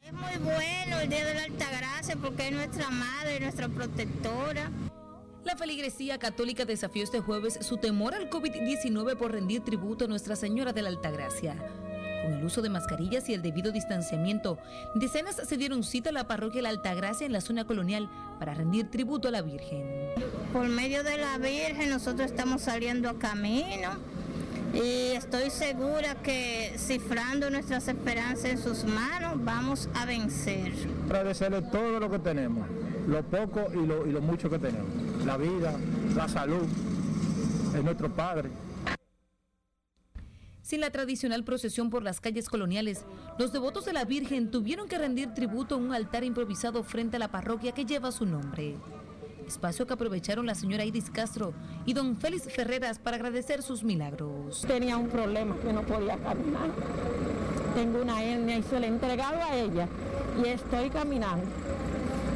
Es 0.00 0.12
muy 0.12 0.36
bueno 0.38 1.00
el 1.00 1.08
Día 1.08 1.24
de 1.24 1.34
la 1.34 1.42
Alta 1.44 1.66
Gracia 1.70 2.16
porque 2.16 2.48
es 2.48 2.52
nuestra 2.52 2.88
madre, 2.90 3.40
nuestra 3.40 3.68
protectora. 3.68 4.70
La 5.44 5.56
feligresía 5.56 6.18
católica 6.18 6.64
desafió 6.64 7.02
este 7.02 7.20
jueves 7.20 7.58
su 7.60 7.76
temor 7.76 8.14
al 8.14 8.30
COVID-19 8.30 9.16
por 9.16 9.32
rendir 9.32 9.62
tributo 9.62 10.04
a 10.04 10.08
Nuestra 10.08 10.36
Señora 10.36 10.72
de 10.72 10.82
la 10.82 10.88
Altagracia. 10.88 11.56
Con 12.22 12.34
el 12.34 12.44
uso 12.44 12.62
de 12.62 12.68
mascarillas 12.68 13.28
y 13.28 13.34
el 13.34 13.42
debido 13.42 13.72
distanciamiento, 13.72 14.58
decenas 14.94 15.36
se 15.36 15.56
dieron 15.56 15.84
cita 15.84 16.10
a 16.10 16.12
la 16.12 16.26
parroquia 16.26 16.62
La 16.62 16.70
Altagracia 16.70 17.26
en 17.26 17.32
la 17.32 17.40
zona 17.40 17.64
colonial 17.64 18.08
para 18.38 18.54
rendir 18.54 18.90
tributo 18.90 19.28
a 19.28 19.30
la 19.30 19.42
Virgen. 19.42 20.10
Por 20.52 20.68
medio 20.68 21.02
de 21.02 21.18
la 21.18 21.38
Virgen 21.38 21.90
nosotros 21.90 22.30
estamos 22.30 22.62
saliendo 22.62 23.08
a 23.08 23.18
camino 23.18 23.90
y 24.74 25.12
estoy 25.12 25.50
segura 25.50 26.16
que 26.16 26.74
cifrando 26.76 27.50
nuestras 27.50 27.88
esperanzas 27.88 28.44
en 28.46 28.58
sus 28.58 28.84
manos 28.84 29.42
vamos 29.44 29.88
a 29.94 30.04
vencer. 30.04 30.72
Agradecerle 31.06 31.62
todo 31.62 31.98
lo 32.00 32.10
que 32.10 32.18
tenemos, 32.18 32.66
lo 33.06 33.22
poco 33.22 33.66
y 33.72 33.86
lo, 33.86 34.06
y 34.06 34.12
lo 34.12 34.20
mucho 34.20 34.50
que 34.50 34.58
tenemos, 34.58 34.88
la 35.24 35.36
vida, 35.36 35.72
la 36.14 36.28
salud, 36.28 36.66
es 37.74 37.82
nuestro 37.82 38.10
Padre. 38.10 38.50
Sin 40.66 40.80
la 40.80 40.90
tradicional 40.90 41.44
procesión 41.44 41.90
por 41.90 42.02
las 42.02 42.18
calles 42.18 42.48
coloniales, 42.48 43.04
los 43.38 43.52
devotos 43.52 43.84
de 43.84 43.92
la 43.92 44.04
Virgen 44.04 44.50
tuvieron 44.50 44.88
que 44.88 44.98
rendir 44.98 45.32
tributo 45.32 45.76
a 45.76 45.78
un 45.78 45.94
altar 45.94 46.24
improvisado 46.24 46.82
frente 46.82 47.14
a 47.14 47.18
la 47.20 47.30
parroquia 47.30 47.70
que 47.70 47.84
lleva 47.84 48.10
su 48.10 48.26
nombre. 48.26 48.74
espacio 49.46 49.86
que 49.86 49.92
aprovecharon 49.92 50.44
la 50.44 50.56
señora 50.56 50.84
Iris 50.84 51.08
Castro 51.08 51.54
y 51.84 51.92
don 51.92 52.16
Félix 52.16 52.52
Ferreras 52.52 52.98
para 52.98 53.14
agradecer 53.14 53.62
sus 53.62 53.84
milagros. 53.84 54.64
Tenía 54.66 54.96
un 54.96 55.06
problema 55.06 55.56
que 55.56 55.72
no 55.72 55.82
podía 55.82 56.16
caminar. 56.16 56.70
Tengo 57.76 58.02
una 58.02 58.24
hernia 58.24 58.58
y 58.58 58.64
se 58.64 58.80
le 58.80 58.88
he 58.88 58.90
entregado 58.90 59.40
a 59.40 59.54
ella 59.54 59.86
y 60.44 60.48
estoy 60.48 60.90
caminando. 60.90 61.46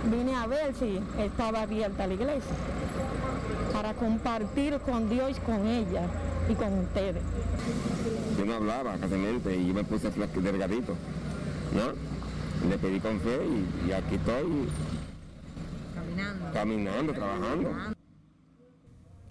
Vine 0.08 0.37
a 0.37 0.46
ver 0.46 0.72
si 0.76 1.00
estaba 1.18 1.62
abierta 1.62 2.06
la 2.06 2.14
iglesia 2.14 2.54
para 3.72 3.92
compartir 3.94 4.78
con 4.78 5.10
Dios 5.10 5.37
con 5.40 5.66
ella 5.66 6.02
y 6.49 6.54
con 6.54 6.78
ustedes. 6.78 7.25
Yo 8.40 8.47
no 8.47 8.54
hablaba 8.54 8.97
casi 8.97 9.16
y 9.16 9.66
yo 9.66 9.75
me 9.75 9.85
puse 9.85 10.09
delgadito, 10.11 10.97
¿no? 11.75 12.68
Le 12.70 12.78
pedí 12.78 12.99
con 12.99 13.20
fe 13.20 13.38
y, 13.44 13.88
y 13.88 13.92
aquí 13.92 14.14
estoy 14.14 14.66
Caminando. 15.94 16.52
caminando, 16.54 17.12
trabajando. 17.12 17.70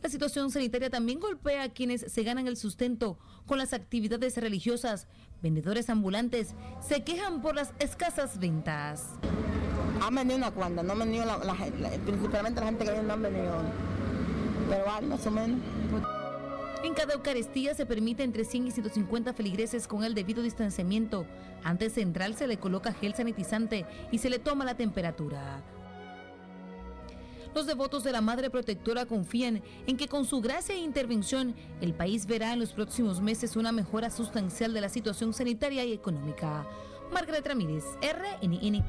La 0.03 0.09
situación 0.09 0.51
sanitaria 0.51 0.91
también 0.91 1.19
golpea 1.19 1.63
a 1.63 1.69
quienes 1.69 2.01
se 2.01 2.21
ganan 2.21 2.45
el 2.47 2.55
sustento 2.55 3.17
con 3.47 3.57
las 3.57 3.73
actividades 3.73 4.37
religiosas. 4.37 5.07
Vendedores 5.41 5.89
ambulantes 5.89 6.53
se 6.79 7.03
quejan 7.03 7.41
por 7.41 7.55
las 7.55 7.73
escasas 7.79 8.37
ventas. 8.37 9.07
Han 10.03 10.13
venido 10.13 10.37
una 10.37 10.51
cuanta, 10.51 10.83
no 10.83 10.93
han 10.93 10.99
venido 10.99 11.25
la, 11.25 11.39
la, 11.39 11.55
la, 11.55 11.89
principalmente 12.05 12.59
la 12.61 12.67
gente 12.67 12.85
que 12.85 13.01
no 13.01 13.13
han 13.13 13.23
venido, 13.23 13.57
pero 14.69 14.91
hay 14.91 15.05
más 15.07 15.25
o 15.25 15.31
menos. 15.31 15.59
En 16.83 16.93
cada 16.93 17.13
Eucaristía 17.13 17.73
se 17.73 17.85
permite 17.85 18.23
entre 18.23 18.45
100 18.45 18.67
y 18.67 18.71
150 18.71 19.33
feligreses 19.33 19.85
con 19.85 20.03
el 20.05 20.13
debido 20.13 20.41
distanciamiento. 20.41 21.25
Antes 21.63 21.95
de 21.95 22.01
entrar 22.01 22.33
se 22.33 22.47
le 22.47 22.57
coloca 22.57 22.93
gel 22.93 23.13
sanitizante 23.13 23.85
y 24.11 24.19
se 24.19 24.29
le 24.29 24.39
toma 24.39 24.63
la 24.63 24.77
temperatura. 24.77 25.61
Los 27.53 27.65
devotos 27.67 28.03
de 28.03 28.11
la 28.11 28.21
Madre 28.21 28.49
Protectora 28.49 29.05
confían 29.05 29.61
en 29.87 29.97
que 29.97 30.07
con 30.07 30.25
su 30.25 30.39
gracia 30.39 30.75
e 30.75 30.79
intervención 30.79 31.55
el 31.81 31.93
país 31.93 32.27
verá 32.27 32.53
en 32.53 32.59
los 32.59 32.73
próximos 32.73 33.21
meses 33.21 33.57
una 33.57 33.71
mejora 33.71 34.09
sustancial 34.09 34.73
de 34.73 34.81
la 34.81 34.89
situación 34.89 35.33
sanitaria 35.33 35.83
y 35.83 35.91
económica. 35.91 36.65
Margaret 37.11 37.45
Ramírez, 37.45 37.83
RNN. 38.01 38.85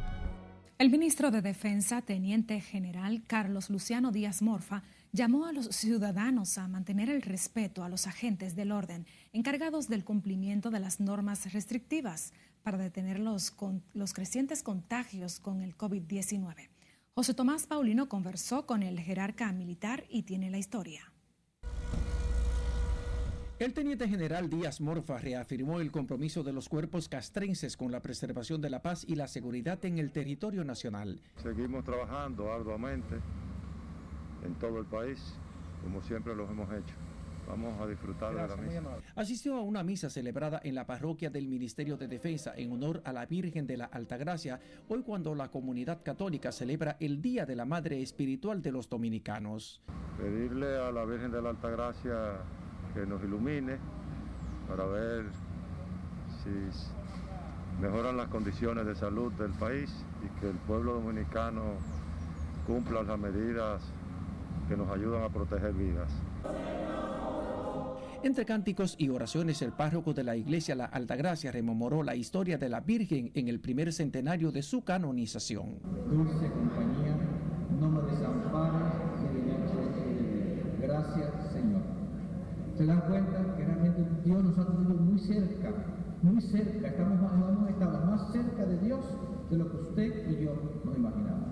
El 0.78 0.90
ministro 0.90 1.30
de 1.30 1.42
Defensa, 1.42 2.02
Teniente 2.02 2.60
General 2.60 3.22
Carlos 3.26 3.68
Luciano 3.68 4.12
Díaz 4.12 4.42
Morfa, 4.42 4.82
llamó 5.12 5.46
a 5.46 5.52
los 5.52 5.66
ciudadanos 5.66 6.58
a 6.58 6.68
mantener 6.68 7.10
el 7.10 7.22
respeto 7.22 7.82
a 7.82 7.88
los 7.88 8.06
agentes 8.06 8.54
del 8.54 8.72
orden 8.72 9.06
encargados 9.32 9.88
del 9.88 10.04
cumplimiento 10.04 10.70
de 10.70 10.80
las 10.80 11.00
normas 11.00 11.52
restrictivas 11.52 12.32
para 12.62 12.78
detener 12.78 13.18
los, 13.18 13.50
con, 13.50 13.82
los 13.94 14.12
crecientes 14.12 14.62
contagios 14.62 15.40
con 15.40 15.62
el 15.62 15.76
COVID-19. 15.76 16.68
José 17.14 17.34
Tomás 17.34 17.66
Paulino 17.66 18.08
conversó 18.08 18.66
con 18.66 18.82
el 18.82 19.00
jerarca 19.00 19.52
militar 19.52 20.04
y 20.08 20.22
tiene 20.22 20.50
la 20.50 20.58
historia. 20.58 21.12
El 23.58 23.74
teniente 23.74 24.08
general 24.08 24.48
Díaz 24.48 24.80
Morfa 24.80 25.18
reafirmó 25.18 25.80
el 25.80 25.90
compromiso 25.90 26.42
de 26.42 26.54
los 26.54 26.70
cuerpos 26.70 27.10
castrenses 27.10 27.76
con 27.76 27.92
la 27.92 28.00
preservación 28.00 28.62
de 28.62 28.70
la 28.70 28.80
paz 28.80 29.04
y 29.06 29.16
la 29.16 29.28
seguridad 29.28 29.84
en 29.84 29.98
el 29.98 30.12
territorio 30.12 30.64
nacional. 30.64 31.20
Seguimos 31.42 31.84
trabajando 31.84 32.50
arduamente 32.50 33.16
en 34.44 34.54
todo 34.54 34.78
el 34.78 34.86
país, 34.86 35.34
como 35.82 36.02
siempre 36.02 36.34
lo 36.34 36.48
hemos 36.48 36.70
hecho. 36.72 36.94
Vamos 37.48 37.80
a 37.80 37.86
disfrutar 37.86 38.32
Gracias, 38.32 38.60
de 38.60 38.80
la 38.80 38.80
misa. 38.80 39.02
Asistió 39.16 39.56
a 39.56 39.62
una 39.62 39.82
misa 39.82 40.08
celebrada 40.08 40.60
en 40.62 40.76
la 40.76 40.86
parroquia 40.86 41.30
del 41.30 41.48
Ministerio 41.48 41.96
de 41.96 42.06
Defensa 42.06 42.52
en 42.56 42.70
honor 42.70 43.02
a 43.04 43.12
la 43.12 43.26
Virgen 43.26 43.66
de 43.66 43.76
la 43.76 43.86
Altagracia, 43.86 44.60
hoy 44.88 45.02
cuando 45.02 45.34
la 45.34 45.50
comunidad 45.50 46.02
católica 46.04 46.52
celebra 46.52 46.96
el 47.00 47.20
Día 47.20 47.46
de 47.46 47.56
la 47.56 47.64
Madre 47.64 48.02
Espiritual 48.02 48.62
de 48.62 48.70
los 48.70 48.88
Dominicanos. 48.88 49.82
Pedirle 50.16 50.78
a 50.78 50.92
la 50.92 51.04
Virgen 51.04 51.32
de 51.32 51.42
la 51.42 51.50
Altagracia 51.50 52.36
que 52.94 53.04
nos 53.04 53.22
ilumine 53.24 53.78
para 54.68 54.84
ver 54.86 55.24
si 56.44 56.50
mejoran 57.80 58.16
las 58.16 58.28
condiciones 58.28 58.86
de 58.86 58.94
salud 58.94 59.32
del 59.32 59.52
país 59.52 60.04
y 60.24 60.40
que 60.40 60.50
el 60.50 60.56
pueblo 60.56 60.94
dominicano 60.94 61.62
cumpla 62.66 63.02
las 63.02 63.18
medidas 63.18 63.82
que 64.70 64.76
nos 64.76 64.88
ayudan 64.88 65.24
a 65.24 65.28
proteger 65.28 65.72
vidas. 65.72 66.08
Entre 68.22 68.44
cánticos 68.44 68.94
y 68.98 69.08
oraciones, 69.08 69.62
el 69.62 69.72
párroco 69.72 70.14
de 70.14 70.22
la 70.22 70.36
iglesia 70.36 70.76
La 70.76 70.84
Altagracia 70.84 71.50
rememoró 71.50 72.04
la 72.04 72.14
historia 72.14 72.56
de 72.56 72.68
la 72.68 72.80
Virgen 72.80 73.32
en 73.34 73.48
el 73.48 73.58
primer 73.58 73.92
centenario 73.92 74.52
de 74.52 74.62
su 74.62 74.84
canonización. 74.84 75.80
Dulce 76.08 76.50
compañía, 76.52 77.16
no 77.80 77.90
me 77.90 78.02
desampares 78.12 78.94
de 79.34 80.86
Gracias, 80.86 81.52
Señor. 81.52 81.82
Se 82.76 82.86
dan 82.86 83.00
cuenta 83.08 83.56
que 83.56 83.64
realmente 83.64 84.06
Dios 84.24 84.44
nos 84.44 84.56
ha 84.56 84.66
tenido 84.66 84.94
muy 84.94 85.18
cerca, 85.18 85.72
muy 86.22 86.40
cerca. 86.42 86.88
Estamos, 86.88 87.18
hemos 87.32 87.70
estado 87.70 88.06
más 88.06 88.32
cerca 88.32 88.66
de 88.66 88.78
Dios 88.78 89.00
de 89.50 89.56
lo 89.56 89.68
que 89.68 89.76
usted 89.78 90.30
y 90.30 90.44
yo 90.44 90.54
nos 90.84 90.96
imaginamos. 90.96 91.49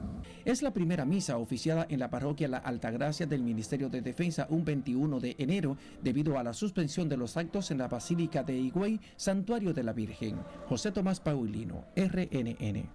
Es 0.48 0.62
la 0.62 0.72
primera 0.72 1.04
misa 1.04 1.36
oficiada 1.36 1.86
en 1.90 1.98
la 1.98 2.08
parroquia 2.08 2.48
La 2.48 2.56
Altagracia 2.56 3.26
del 3.26 3.42
Ministerio 3.42 3.90
de 3.90 4.00
Defensa 4.00 4.46
un 4.48 4.64
21 4.64 5.20
de 5.20 5.36
enero 5.36 5.76
debido 6.02 6.38
a 6.38 6.42
la 6.42 6.54
suspensión 6.54 7.06
de 7.06 7.18
los 7.18 7.36
actos 7.36 7.70
en 7.70 7.76
la 7.76 7.86
Basílica 7.86 8.42
de 8.42 8.56
Higüey, 8.56 8.98
Santuario 9.16 9.74
de 9.74 9.82
la 9.82 9.92
Virgen. 9.92 10.40
José 10.66 10.90
Tomás 10.90 11.20
Paulino, 11.20 11.84
RNN. 11.94 12.88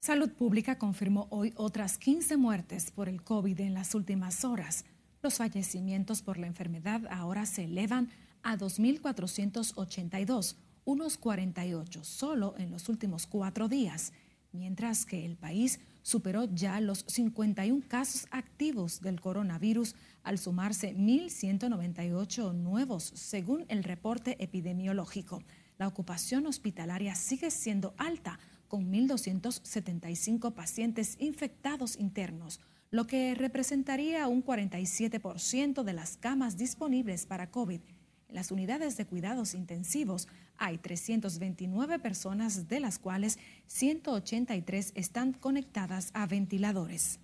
Salud 0.00 0.32
Pública 0.32 0.76
confirmó 0.76 1.28
hoy 1.30 1.52
otras 1.54 1.98
15 1.98 2.36
muertes 2.36 2.90
por 2.90 3.08
el 3.08 3.22
COVID 3.22 3.60
en 3.60 3.74
las 3.74 3.94
últimas 3.94 4.44
horas. 4.44 4.84
Los 5.22 5.36
fallecimientos 5.36 6.22
por 6.22 6.36
la 6.36 6.48
enfermedad 6.48 7.02
ahora 7.12 7.46
se 7.46 7.66
elevan 7.66 8.08
a 8.42 8.56
2.482, 8.56 10.56
unos 10.84 11.16
48 11.16 12.02
solo 12.02 12.56
en 12.58 12.72
los 12.72 12.88
últimos 12.88 13.28
cuatro 13.28 13.68
días, 13.68 14.12
mientras 14.50 15.06
que 15.06 15.24
el 15.24 15.36
país 15.36 15.78
superó 16.08 16.44
ya 16.44 16.80
los 16.80 17.04
51 17.06 17.82
casos 17.86 18.26
activos 18.30 19.02
del 19.02 19.20
coronavirus 19.20 19.94
al 20.22 20.38
sumarse 20.38 20.96
1.198 20.96 22.54
nuevos, 22.54 23.12
según 23.14 23.66
el 23.68 23.84
reporte 23.84 24.42
epidemiológico. 24.42 25.42
La 25.76 25.86
ocupación 25.86 26.46
hospitalaria 26.46 27.14
sigue 27.14 27.50
siendo 27.50 27.92
alta, 27.98 28.38
con 28.68 28.90
1.275 28.90 30.54
pacientes 30.54 31.16
infectados 31.18 31.98
internos, 31.98 32.58
lo 32.90 33.06
que 33.06 33.34
representaría 33.34 34.28
un 34.28 34.42
47% 34.42 35.82
de 35.82 35.92
las 35.92 36.16
camas 36.16 36.56
disponibles 36.56 37.26
para 37.26 37.50
COVID. 37.50 37.80
En 38.28 38.34
las 38.34 38.50
unidades 38.50 38.96
de 38.96 39.06
cuidados 39.06 39.54
intensivos 39.54 40.28
hay 40.58 40.76
329 40.78 41.98
personas, 41.98 42.68
de 42.68 42.80
las 42.80 42.98
cuales 42.98 43.38
183 43.66 44.92
están 44.94 45.32
conectadas 45.32 46.10
a 46.12 46.26
ventiladores. 46.26 47.20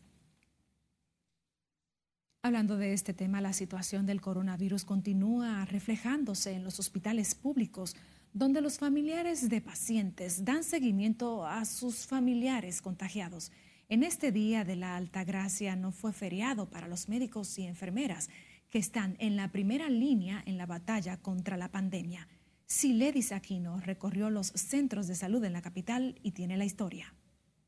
Hablando 2.43 2.77
de 2.77 2.93
este 2.93 3.13
tema, 3.15 3.41
la 3.41 3.53
situación 3.53 4.07
del 4.07 4.21
coronavirus 4.21 4.85
continúa 4.85 5.65
reflejándose 5.67 6.53
en 6.53 6.65
los 6.65 6.79
hospitales 6.79 7.35
públicos, 7.35 7.97
donde 8.33 8.61
los 8.61 8.79
familiares 8.79 9.49
de 9.49 9.61
pacientes 9.61 10.45
dan 10.45 10.65
seguimiento 10.65 11.47
a 11.47 11.65
sus 11.65 12.07
familiares 12.07 12.83
contagiados. 12.83 13.53
En 13.89 14.03
este 14.03 14.33
día 14.33 14.65
de 14.65 14.77
la 14.77 14.97
Altagracia 14.97 15.77
no 15.77 15.93
fue 15.93 16.13
feriado 16.13 16.69
para 16.69 16.89
los 16.89 17.09
médicos 17.09 17.59
y 17.59 17.67
enfermeras 17.67 18.29
que 18.75 18.81
están 18.81 19.15
en 19.21 19.37
la 19.37 19.53
primera 19.53 19.89
línea 19.89 20.43
en 20.47 20.59
la 20.59 20.67
batalla 20.67 21.17
contra 21.17 21.57
la 21.57 21.71
pandemia. 21.71 22.27
Siledis 22.67 23.31
Aquino 23.31 23.79
recorrió 23.79 24.31
los 24.31 24.49
centros 24.49 25.07
de 25.07 25.15
salud 25.15 25.45
en 25.45 25.53
la 25.53 25.63
capital 25.63 26.19
y 26.25 26.33
tiene 26.33 26.57
la 26.57 26.65
historia. 26.65 27.15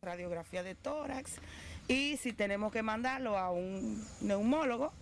Radiografía 0.02 0.64
de 0.64 0.74
tórax 0.74 1.36
y 1.86 2.16
si 2.16 2.32
tenemos 2.32 2.72
que 2.72 2.82
mandarlo 2.82 3.38
a 3.38 3.52
un 3.52 4.04
neumólogo, 4.20 4.92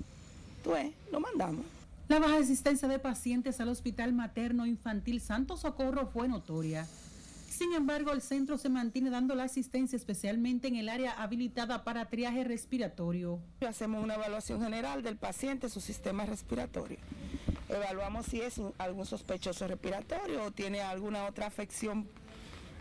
pues 0.63 0.93
lo 1.11 1.21
mandamos. 1.21 1.65
La 2.09 2.19
baja 2.19 2.37
asistencia 2.37 2.87
de 2.87 2.99
pacientes 2.99 3.59
al 3.63 3.71
Hospital 3.71 4.13
Materno 4.13 4.67
Infantil 4.67 5.23
Santo 5.23 5.57
Socorro 5.57 6.07
fue 6.09 6.29
notoria. 6.29 6.87
Sin 7.57 7.73
embargo, 7.73 8.11
el 8.11 8.21
centro 8.21 8.59
se 8.59 8.69
mantiene 8.69 9.11
dando 9.11 9.37
la 9.37 9.45
asistencia 9.45 9.95
especialmente 9.95 10.67
en 10.67 10.75
el 10.75 10.89
área 10.89 11.13
habilitada 11.13 11.85
para 11.85 12.07
triaje 12.07 12.43
respiratorio. 12.43 13.39
Hacemos 13.61 14.03
una 14.03 14.17
evaluación 14.17 14.61
general 14.61 15.05
del 15.05 15.17
paciente, 15.17 15.69
su 15.69 15.81
sistema 15.81 16.27
respiratorio. 16.27 16.99
Evaluamos 17.69 18.27
si 18.27 18.41
es 18.41 18.61
algún 18.77 19.07
sospechoso 19.07 19.69
respiratorio 19.69 20.47
o 20.47 20.51
tiene 20.51 20.81
alguna 20.81 21.27
otra 21.27 21.47
afección 21.47 22.09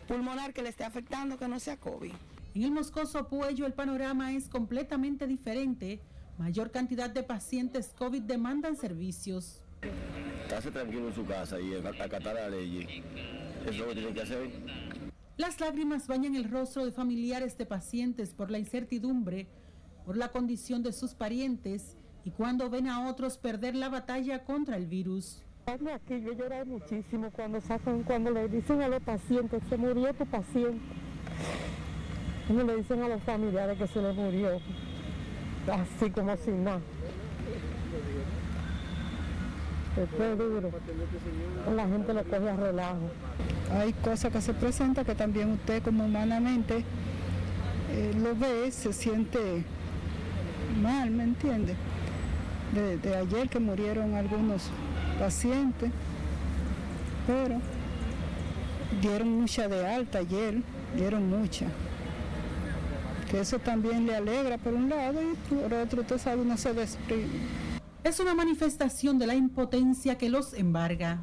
pulmonar 0.07 0.53
que 0.55 0.63
le 0.63 0.69
esté 0.69 0.83
afectando 0.83 1.37
que 1.37 1.47
no 1.47 1.59
sea 1.59 1.77
COVID. 1.77 2.11
En 2.55 2.63
el 2.63 2.71
Moscoso 2.71 3.27
Puello 3.27 3.67
el 3.67 3.73
panorama 3.73 4.33
es 4.33 4.49
completamente 4.49 5.27
diferente. 5.27 6.01
Mayor 6.39 6.71
cantidad 6.71 7.11
de 7.11 7.21
pacientes 7.21 7.93
COVID 7.95 8.23
demandan 8.23 8.75
servicios. 8.75 9.61
Estarse 10.41 10.71
tranquilo 10.71 11.09
en 11.09 11.13
su 11.13 11.27
casa 11.27 11.59
y 11.61 11.75
acatar 11.75 12.33
la 12.33 12.49
ley. 12.49 13.03
Es 13.65 13.77
lo 13.77 13.87
que 13.87 13.93
tiene 13.93 14.13
que 14.13 14.21
hacer. 14.21 14.51
Las 15.37 15.59
lágrimas 15.59 16.07
bañan 16.07 16.35
el 16.35 16.49
rostro 16.49 16.85
de 16.85 16.91
familiares 16.91 17.57
de 17.57 17.65
pacientes 17.65 18.33
por 18.33 18.51
la 18.51 18.59
incertidumbre 18.59 19.47
por 20.05 20.17
la 20.17 20.29
condición 20.29 20.83
de 20.83 20.91
sus 20.91 21.13
parientes 21.13 21.95
y 22.25 22.31
cuando 22.31 22.69
ven 22.69 22.87
a 22.87 23.09
otros 23.09 23.37
perder 23.37 23.75
la 23.75 23.89
batalla 23.89 24.43
contra 24.43 24.77
el 24.77 24.85
virus. 24.85 25.41
Aquí 25.65 26.21
yo 26.21 26.33
lloré 26.33 26.65
muchísimo 26.65 27.31
cuando 27.31 27.61
sacan, 27.61 28.03
cuando 28.03 28.31
le 28.31 28.49
dicen 28.49 28.81
a 28.81 28.89
los 28.89 29.01
pacientes, 29.01 29.61
se 29.69 29.77
murió 29.77 30.13
tu 30.13 30.25
paciente. 30.25 30.81
Cuando 32.47 32.65
le 32.65 32.75
dicen 32.77 33.01
a 33.01 33.07
los 33.07 33.23
familiares 33.23 33.77
que 33.77 33.87
se 33.87 34.01
le 34.01 34.11
murió, 34.11 34.59
así 35.71 36.09
como 36.09 36.35
sin 36.35 36.65
nada. 36.65 36.81
Esto 39.95 40.23
es 40.23 40.37
duro. 40.37 40.71
La 41.75 41.87
gente 41.87 42.13
lo 42.13 42.23
coge 42.23 42.49
a 42.49 42.55
relajo. 42.57 43.09
Hay 43.73 43.93
cosas 43.93 44.31
que 44.31 44.41
se 44.41 44.53
presentan 44.53 45.03
que 45.03 45.15
también 45.15 45.51
usted 45.51 45.81
como 45.81 46.05
humanamente 46.05 46.83
eh, 47.91 48.13
lo 48.21 48.35
ve, 48.35 48.71
se 48.71 48.93
siente 48.93 49.63
mal, 50.81 51.09
¿me 51.09 51.23
entiende? 51.23 51.75
De, 52.73 52.97
de 52.97 53.15
ayer 53.15 53.49
que 53.49 53.59
murieron 53.59 54.15
algunos 54.15 54.69
pacientes, 55.19 55.91
pero 57.25 57.59
dieron 59.01 59.41
mucha 59.41 59.67
de 59.67 59.87
alta 59.87 60.19
ayer, 60.19 60.61
dieron 60.95 61.29
mucha. 61.29 61.65
Que 63.29 63.39
eso 63.39 63.57
también 63.57 64.05
le 64.05 64.15
alegra 64.15 64.57
por 64.59 64.73
un 64.73 64.89
lado 64.89 65.19
y 65.21 65.35
por 65.53 65.73
otro, 65.73 66.01
usted 66.01 66.19
sabe, 66.19 66.41
uno 66.41 66.57
se 66.57 66.73
desprende. 66.73 67.39
Es 68.03 68.19
una 68.19 68.35
manifestación 68.35 69.17
de 69.17 69.27
la 69.27 69.33
impotencia 69.33 70.17
que 70.17 70.29
los 70.29 70.53
embarga. 70.53 71.21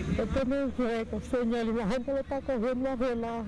Esto 0.00 0.44
no 0.44 0.56
es 0.56 0.74
juego, 0.74 1.20
señor, 1.20 1.66
y 1.66 1.72
la 1.72 1.88
gente 1.88 2.12
lo 2.12 2.18
está 2.18 2.40
cogiendo 2.40 2.90
a 2.90 2.96
relajo. 2.96 3.46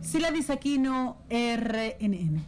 Sila 0.00 0.30
Disaquino, 0.30 1.18
RNN. 1.30 2.44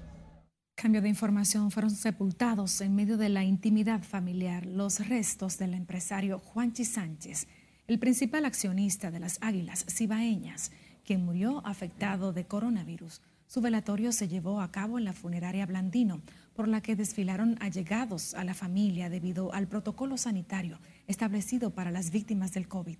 Cambio 0.74 1.02
de 1.02 1.08
información, 1.08 1.70
fueron 1.70 1.90
sepultados 1.90 2.80
en 2.80 2.94
medio 2.94 3.16
de 3.16 3.28
la 3.28 3.44
intimidad 3.44 4.02
familiar 4.02 4.66
los 4.66 5.06
restos 5.08 5.56
del 5.56 5.74
empresario 5.74 6.38
Juanchi 6.38 6.84
Sánchez, 6.84 7.46
el 7.86 7.98
principal 7.98 8.44
accionista 8.44 9.10
de 9.10 9.20
las 9.20 9.38
Águilas 9.40 9.86
Cibaeñas, 9.88 10.72
quien 11.04 11.24
murió 11.24 11.64
afectado 11.64 12.32
de 12.32 12.46
coronavirus. 12.46 13.22
Su 13.46 13.60
velatorio 13.60 14.10
se 14.10 14.26
llevó 14.26 14.60
a 14.60 14.72
cabo 14.72 14.98
en 14.98 15.04
la 15.04 15.12
funeraria 15.12 15.64
Blandino, 15.64 16.22
por 16.54 16.66
la 16.66 16.80
que 16.80 16.96
desfilaron 16.96 17.56
allegados 17.60 18.34
a 18.34 18.42
la 18.42 18.54
familia 18.54 19.08
debido 19.08 19.52
al 19.52 19.68
protocolo 19.68 20.16
sanitario 20.16 20.80
establecido 21.06 21.70
para 21.70 21.90
las 21.90 22.10
víctimas 22.10 22.52
del 22.52 22.68
COVID. 22.68 22.98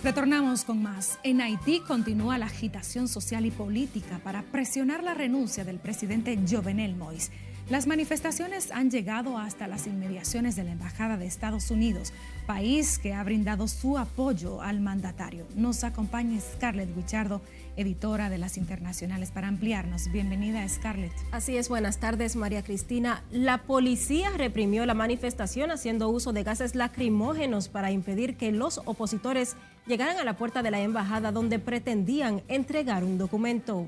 Retornamos 0.04 0.64
con 0.64 0.82
más. 0.82 1.20
En 1.22 1.42
Haití 1.42 1.80
continúa 1.82 2.40
la 2.40 2.48
agitación 2.48 3.08
social 3.08 3.46
y 3.46 3.52
política 3.52 4.20
para 4.24 4.42
presionar 4.42 5.04
la 5.04 5.14
renuncia 5.14 5.64
del 5.64 5.78
presidente 5.78 6.40
Jovenel 6.50 6.98
Moïse. 6.98 7.30
Las 7.70 7.86
manifestaciones 7.86 8.72
han 8.72 8.90
llegado 8.90 9.38
hasta 9.38 9.68
las 9.68 9.86
inmediaciones 9.86 10.56
de 10.56 10.64
la 10.64 10.72
Embajada 10.72 11.18
de 11.18 11.28
Estados 11.28 11.70
Unidos, 11.70 12.12
país 12.48 12.98
que 12.98 13.14
ha 13.14 13.24
brindado 13.24 13.68
su 13.68 13.98
apoyo 14.00 14.62
al 14.62 14.82
mandatario. 14.82 15.48
Nos 15.56 15.84
acompaña 15.84 16.42
Scarlett 16.42 16.98
Wichardo, 16.98 17.42
editora 17.78 18.30
de 18.30 18.40
las 18.40 18.58
internacionales, 18.58 19.32
para 19.32 19.48
ampliarnos. 19.48 20.12
Bienvenida, 20.12 20.68
Scarlett. 20.68 21.14
Así 21.32 21.56
es, 21.56 21.70
buenas 21.70 22.00
tardes, 22.00 22.36
María 22.36 22.64
Cristina. 22.64 23.24
La 23.32 23.60
policía 23.60 24.32
reprimió 24.36 24.86
la 24.86 24.96
manifestación 24.96 25.72
haciendo 25.72 26.10
uso 26.10 26.34
de 26.34 26.44
gases 26.44 26.76
lacrimógenos 26.76 27.70
para 27.70 27.92
impedir 27.92 28.36
que 28.36 28.52
los 28.52 28.82
opositores 28.84 29.56
llegaran 29.86 30.18
a 30.18 30.24
la 30.24 30.38
puerta 30.38 30.64
de 30.64 30.72
la 30.72 30.80
embajada 30.80 31.32
donde 31.32 31.60
pretendían 31.60 32.44
entregar 32.48 33.04
un 33.04 33.18
documento. 33.18 33.88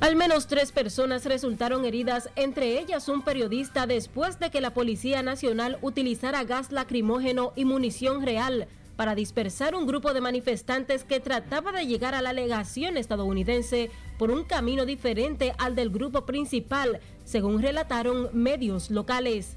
Al 0.00 0.16
menos 0.16 0.48
tres 0.48 0.70
personas 0.70 1.24
resultaron 1.24 1.84
heridas, 1.84 2.28
entre 2.36 2.78
ellas 2.78 3.08
un 3.08 3.22
periodista, 3.22 3.86
después 3.86 4.38
de 4.38 4.50
que 4.50 4.60
la 4.60 4.74
Policía 4.74 5.22
Nacional 5.22 5.78
utilizara 5.80 6.44
gas 6.44 6.72
lacrimógeno 6.72 7.52
y 7.56 7.64
munición 7.64 8.22
real 8.22 8.68
para 8.96 9.14
dispersar 9.14 9.74
un 9.74 9.86
grupo 9.86 10.12
de 10.12 10.20
manifestantes 10.20 11.04
que 11.04 11.20
trataba 11.20 11.72
de 11.72 11.86
llegar 11.86 12.14
a 12.14 12.22
la 12.22 12.32
legación 12.32 12.96
estadounidense 12.96 13.90
por 14.18 14.30
un 14.30 14.44
camino 14.44 14.84
diferente 14.84 15.54
al 15.58 15.74
del 15.74 15.90
grupo 15.90 16.26
principal, 16.26 17.00
según 17.24 17.62
relataron 17.62 18.28
medios 18.32 18.90
locales. 18.90 19.56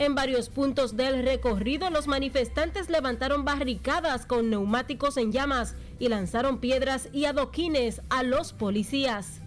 En 0.00 0.14
varios 0.14 0.48
puntos 0.48 0.96
del 0.96 1.22
recorrido, 1.22 1.90
los 1.90 2.06
manifestantes 2.06 2.88
levantaron 2.88 3.44
barricadas 3.44 4.24
con 4.24 4.48
neumáticos 4.48 5.18
en 5.18 5.30
llamas 5.30 5.74
y 5.98 6.08
lanzaron 6.08 6.58
piedras 6.58 7.10
y 7.12 7.26
adoquines 7.26 8.00
a 8.08 8.22
los 8.22 8.54
policías. 8.54 9.42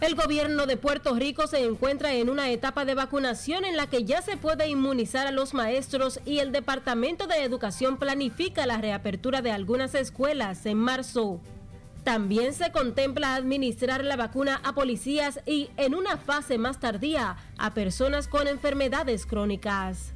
El 0.00 0.14
gobierno 0.14 0.66
de 0.66 0.76
Puerto 0.76 1.16
Rico 1.16 1.48
se 1.48 1.64
encuentra 1.64 2.14
en 2.14 2.30
una 2.30 2.50
etapa 2.50 2.84
de 2.84 2.94
vacunación 2.94 3.64
en 3.64 3.76
la 3.76 3.88
que 3.88 4.04
ya 4.04 4.22
se 4.22 4.36
puede 4.36 4.68
inmunizar 4.68 5.26
a 5.26 5.32
los 5.32 5.52
maestros 5.52 6.20
y 6.24 6.38
el 6.38 6.52
Departamento 6.52 7.26
de 7.26 7.42
Educación 7.42 7.96
planifica 7.96 8.64
la 8.66 8.78
reapertura 8.78 9.42
de 9.42 9.50
algunas 9.50 9.96
escuelas 9.96 10.66
en 10.66 10.78
marzo. 10.78 11.40
También 12.06 12.54
se 12.54 12.70
contempla 12.70 13.34
administrar 13.34 14.04
la 14.04 14.14
vacuna 14.14 14.60
a 14.62 14.76
policías 14.76 15.40
y, 15.44 15.70
en 15.76 15.92
una 15.92 16.16
fase 16.16 16.56
más 16.56 16.78
tardía, 16.78 17.36
a 17.58 17.74
personas 17.74 18.28
con 18.28 18.46
enfermedades 18.46 19.26
crónicas. 19.26 20.12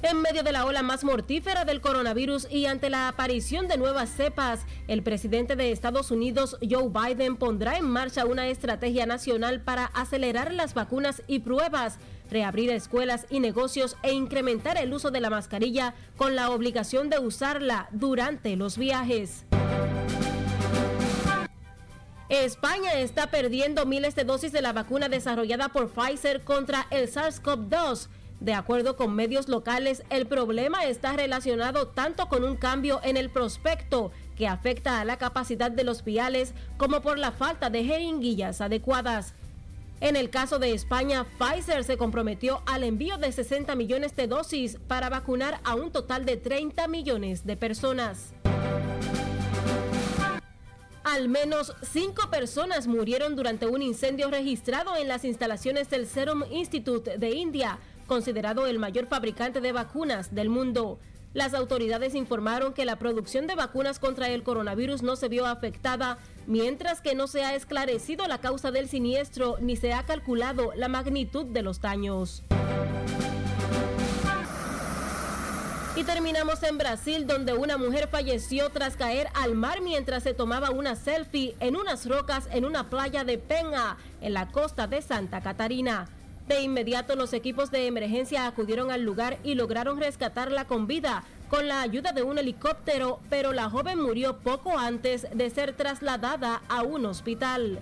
En 0.00 0.22
medio 0.22 0.42
de 0.42 0.52
la 0.52 0.64
ola 0.64 0.82
más 0.82 1.04
mortífera 1.04 1.66
del 1.66 1.82
coronavirus 1.82 2.50
y 2.50 2.64
ante 2.64 2.88
la 2.88 3.08
aparición 3.08 3.68
de 3.68 3.76
nuevas 3.76 4.08
cepas, 4.08 4.60
el 4.88 5.02
presidente 5.02 5.56
de 5.56 5.72
Estados 5.72 6.10
Unidos, 6.10 6.56
Joe 6.66 6.88
Biden, 6.88 7.36
pondrá 7.36 7.76
en 7.76 7.84
marcha 7.84 8.24
una 8.24 8.48
estrategia 8.48 9.04
nacional 9.04 9.60
para 9.60 9.84
acelerar 9.84 10.54
las 10.54 10.72
vacunas 10.72 11.22
y 11.26 11.40
pruebas, 11.40 11.98
reabrir 12.32 12.70
escuelas 12.70 13.26
y 13.30 13.40
negocios 13.40 13.96
e 14.02 14.12
incrementar 14.12 14.76
el 14.78 14.92
uso 14.92 15.10
de 15.10 15.20
la 15.20 15.30
mascarilla 15.30 15.94
con 16.16 16.34
la 16.34 16.50
obligación 16.50 17.10
de 17.10 17.18
usarla 17.18 17.88
durante 17.92 18.56
los 18.56 18.76
viajes. 18.78 19.44
España 22.28 22.94
está 22.94 23.26
perdiendo 23.26 23.84
miles 23.84 24.14
de 24.14 24.24
dosis 24.24 24.52
de 24.52 24.62
la 24.62 24.72
vacuna 24.72 25.08
desarrollada 25.08 25.68
por 25.68 25.90
Pfizer 25.90 26.42
contra 26.42 26.86
el 26.90 27.08
SARS-CoV-2 27.08 28.08
de 28.42 28.54
acuerdo 28.54 28.96
con 28.96 29.14
medios 29.14 29.48
locales, 29.48 30.02
el 30.10 30.26
problema 30.26 30.84
está 30.84 31.12
relacionado 31.12 31.86
tanto 31.86 32.28
con 32.28 32.42
un 32.42 32.56
cambio 32.56 33.00
en 33.04 33.16
el 33.16 33.30
prospecto 33.30 34.10
que 34.34 34.48
afecta 34.48 35.00
a 35.00 35.04
la 35.04 35.16
capacidad 35.16 35.70
de 35.70 35.84
los 35.84 36.02
viales 36.02 36.52
como 36.76 37.02
por 37.02 37.20
la 37.20 37.30
falta 37.30 37.70
de 37.70 37.84
jeringuillas 37.84 38.60
adecuadas. 38.60 39.34
En 40.02 40.16
el 40.16 40.30
caso 40.30 40.58
de 40.58 40.72
España, 40.72 41.24
Pfizer 41.38 41.84
se 41.84 41.96
comprometió 41.96 42.60
al 42.66 42.82
envío 42.82 43.18
de 43.18 43.30
60 43.30 43.76
millones 43.76 44.16
de 44.16 44.26
dosis 44.26 44.76
para 44.88 45.08
vacunar 45.08 45.60
a 45.62 45.76
un 45.76 45.92
total 45.92 46.24
de 46.24 46.36
30 46.36 46.88
millones 46.88 47.46
de 47.46 47.56
personas. 47.56 48.34
Al 51.04 51.28
menos 51.28 51.72
cinco 51.88 52.30
personas 52.30 52.88
murieron 52.88 53.36
durante 53.36 53.68
un 53.68 53.80
incendio 53.80 54.28
registrado 54.28 54.96
en 54.96 55.06
las 55.06 55.24
instalaciones 55.24 55.88
del 55.88 56.08
Serum 56.08 56.42
Institute 56.50 57.16
de 57.16 57.30
India, 57.30 57.78
considerado 58.08 58.66
el 58.66 58.80
mayor 58.80 59.06
fabricante 59.06 59.60
de 59.60 59.70
vacunas 59.70 60.34
del 60.34 60.48
mundo. 60.48 60.98
Las 61.34 61.54
autoridades 61.54 62.14
informaron 62.14 62.74
que 62.74 62.84
la 62.84 62.96
producción 62.96 63.46
de 63.46 63.54
vacunas 63.54 63.98
contra 63.98 64.28
el 64.28 64.42
coronavirus 64.42 65.02
no 65.02 65.16
se 65.16 65.28
vio 65.28 65.46
afectada, 65.46 66.18
mientras 66.46 67.00
que 67.00 67.14
no 67.14 67.26
se 67.26 67.42
ha 67.42 67.54
esclarecido 67.54 68.26
la 68.26 68.38
causa 68.38 68.70
del 68.70 68.86
siniestro 68.86 69.56
ni 69.58 69.76
se 69.76 69.94
ha 69.94 70.02
calculado 70.02 70.72
la 70.76 70.88
magnitud 70.88 71.46
de 71.46 71.62
los 71.62 71.80
daños. 71.80 72.42
Y 75.96 76.04
terminamos 76.04 76.62
en 76.64 76.78
Brasil, 76.78 77.26
donde 77.26 77.54
una 77.54 77.78
mujer 77.78 78.08
falleció 78.08 78.70
tras 78.70 78.96
caer 78.96 79.28
al 79.34 79.54
mar 79.54 79.80
mientras 79.80 80.22
se 80.22 80.34
tomaba 80.34 80.70
una 80.70 80.96
selfie 80.96 81.54
en 81.60 81.76
unas 81.76 82.06
rocas 82.06 82.48
en 82.50 82.64
una 82.64 82.90
playa 82.90 83.24
de 83.24 83.38
Penha, 83.38 83.96
en 84.20 84.34
la 84.34 84.48
costa 84.48 84.86
de 84.86 85.00
Santa 85.00 85.40
Catarina. 85.40 86.08
De 86.48 86.60
inmediato 86.60 87.16
los 87.16 87.32
equipos 87.32 87.70
de 87.70 87.86
emergencia 87.86 88.46
acudieron 88.46 88.90
al 88.90 89.02
lugar 89.02 89.38
y 89.44 89.54
lograron 89.54 90.00
rescatarla 90.00 90.66
con 90.66 90.86
vida 90.86 91.24
con 91.48 91.68
la 91.68 91.82
ayuda 91.82 92.12
de 92.12 92.22
un 92.22 92.38
helicóptero, 92.38 93.20
pero 93.28 93.52
la 93.52 93.68
joven 93.68 94.00
murió 94.00 94.38
poco 94.38 94.78
antes 94.78 95.26
de 95.34 95.50
ser 95.50 95.74
trasladada 95.74 96.62
a 96.68 96.82
un 96.82 97.04
hospital. 97.04 97.78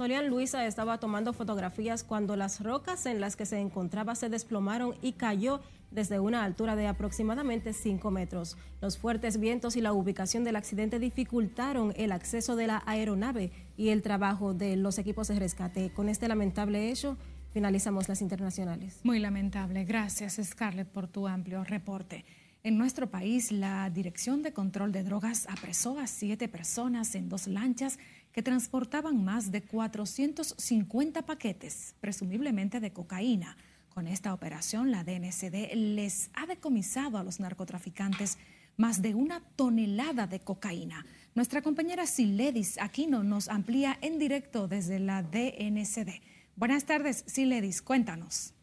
Solian 0.00 0.28
Luisa 0.28 0.64
estaba 0.64 0.96
tomando 0.96 1.34
fotografías 1.34 2.04
cuando 2.04 2.34
las 2.34 2.62
rocas 2.62 3.04
en 3.04 3.20
las 3.20 3.36
que 3.36 3.44
se 3.44 3.58
encontraba 3.58 4.14
se 4.14 4.30
desplomaron 4.30 4.94
y 5.02 5.12
cayó 5.12 5.60
desde 5.90 6.18
una 6.18 6.42
altura 6.42 6.74
de 6.74 6.86
aproximadamente 6.86 7.74
5 7.74 8.10
metros. 8.10 8.56
Los 8.80 8.96
fuertes 8.96 9.38
vientos 9.38 9.76
y 9.76 9.82
la 9.82 9.92
ubicación 9.92 10.42
del 10.42 10.56
accidente 10.56 10.98
dificultaron 10.98 11.92
el 11.96 12.12
acceso 12.12 12.56
de 12.56 12.68
la 12.68 12.82
aeronave 12.86 13.52
y 13.76 13.90
el 13.90 14.00
trabajo 14.00 14.54
de 14.54 14.76
los 14.76 14.96
equipos 14.96 15.28
de 15.28 15.38
rescate. 15.38 15.92
Con 15.92 16.08
este 16.08 16.28
lamentable 16.28 16.90
hecho, 16.90 17.18
finalizamos 17.50 18.08
las 18.08 18.22
internacionales. 18.22 19.00
Muy 19.02 19.18
lamentable. 19.18 19.84
Gracias, 19.84 20.40
Scarlett, 20.42 20.88
por 20.88 21.08
tu 21.08 21.28
amplio 21.28 21.62
reporte. 21.62 22.24
En 22.62 22.76
nuestro 22.76 23.10
país, 23.10 23.52
la 23.52 23.88
Dirección 23.88 24.42
de 24.42 24.52
Control 24.52 24.92
de 24.92 25.02
Drogas 25.02 25.46
apresó 25.48 25.98
a 25.98 26.06
siete 26.06 26.46
personas 26.46 27.14
en 27.14 27.30
dos 27.30 27.46
lanchas 27.46 27.98
que 28.32 28.42
transportaban 28.42 29.24
más 29.24 29.50
de 29.50 29.62
450 29.62 31.22
paquetes, 31.26 31.94
presumiblemente 32.00 32.80
de 32.80 32.92
cocaína. 32.92 33.56
Con 33.88 34.06
esta 34.06 34.32
operación, 34.32 34.92
la 34.92 35.02
DNCD 35.02 35.74
les 35.74 36.30
ha 36.34 36.46
decomisado 36.46 37.18
a 37.18 37.24
los 37.24 37.40
narcotraficantes 37.40 38.38
más 38.76 39.02
de 39.02 39.14
una 39.14 39.40
tonelada 39.56 40.26
de 40.26 40.40
cocaína. 40.40 41.04
Nuestra 41.34 41.60
compañera 41.60 42.06
Siledis 42.06 42.78
Aquino 42.80 43.22
nos 43.22 43.48
amplía 43.48 43.98
en 44.00 44.18
directo 44.18 44.68
desde 44.68 45.00
la 45.00 45.22
DNCD. 45.22 46.22
Buenas 46.56 46.84
tardes, 46.84 47.24
Siledis, 47.26 47.82
cuéntanos. 47.82 48.54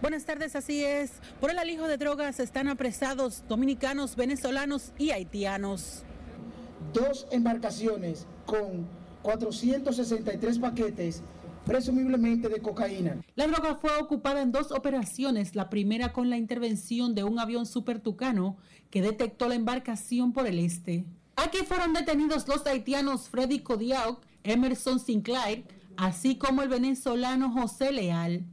Buenas 0.00 0.24
tardes, 0.24 0.56
así 0.56 0.84
es. 0.84 1.12
Por 1.40 1.50
el 1.50 1.58
alijo 1.58 1.88
de 1.88 1.98
drogas 1.98 2.40
están 2.40 2.68
apresados 2.68 3.44
dominicanos, 3.48 4.16
venezolanos 4.16 4.92
y 4.96 5.10
haitianos. 5.10 6.04
Dos 6.92 7.26
embarcaciones 7.30 8.26
con 8.48 8.88
463 9.22 10.58
paquetes 10.58 11.22
presumiblemente 11.66 12.48
de 12.48 12.62
cocaína. 12.62 13.20
La 13.36 13.46
droga 13.46 13.74
fue 13.74 13.90
ocupada 14.00 14.40
en 14.40 14.52
dos 14.52 14.72
operaciones, 14.72 15.54
la 15.54 15.68
primera 15.68 16.14
con 16.14 16.30
la 16.30 16.38
intervención 16.38 17.14
de 17.14 17.24
un 17.24 17.38
avión 17.38 17.66
super 17.66 18.00
tucano 18.00 18.56
que 18.88 19.02
detectó 19.02 19.48
la 19.48 19.54
embarcación 19.54 20.32
por 20.32 20.46
el 20.46 20.58
este. 20.58 21.04
Aquí 21.36 21.58
fueron 21.58 21.92
detenidos 21.92 22.48
los 22.48 22.66
haitianos 22.66 23.28
Freddy 23.28 23.58
Codiac, 23.58 24.16
Emerson 24.44 24.98
Sinclair, 24.98 25.64
así 25.98 26.36
como 26.36 26.62
el 26.62 26.70
venezolano 26.70 27.52
José 27.52 27.92
Leal. 27.92 28.46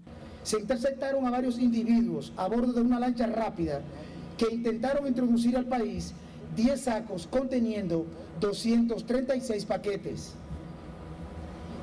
Se 0.44 0.60
interceptaron 0.60 1.26
a 1.26 1.32
varios 1.32 1.58
individuos 1.58 2.34
a 2.36 2.50
bordo 2.50 2.74
de 2.74 2.82
una 2.82 3.00
lancha 3.00 3.28
rápida 3.28 3.82
que 4.38 4.54
intentaron 4.54 5.08
introducir 5.08 5.56
al 5.56 5.66
país 5.66 6.14
10 6.56 6.82
sacos 6.82 7.28
conteniendo 7.28 8.06
236 8.40 9.66
paquetes. 9.66 10.34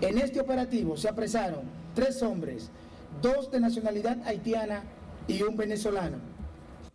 En 0.01 0.19
este 0.19 0.41
operativo 0.41 0.97
se 0.97 1.09
apresaron 1.09 1.63
tres 1.95 2.23
hombres, 2.23 2.71
dos 3.21 3.51
de 3.51 3.61
nacionalidad 3.61 4.19
haitiana 4.27 4.83
y 5.29 5.43
un 5.43 5.57
venezolano. 5.57 6.17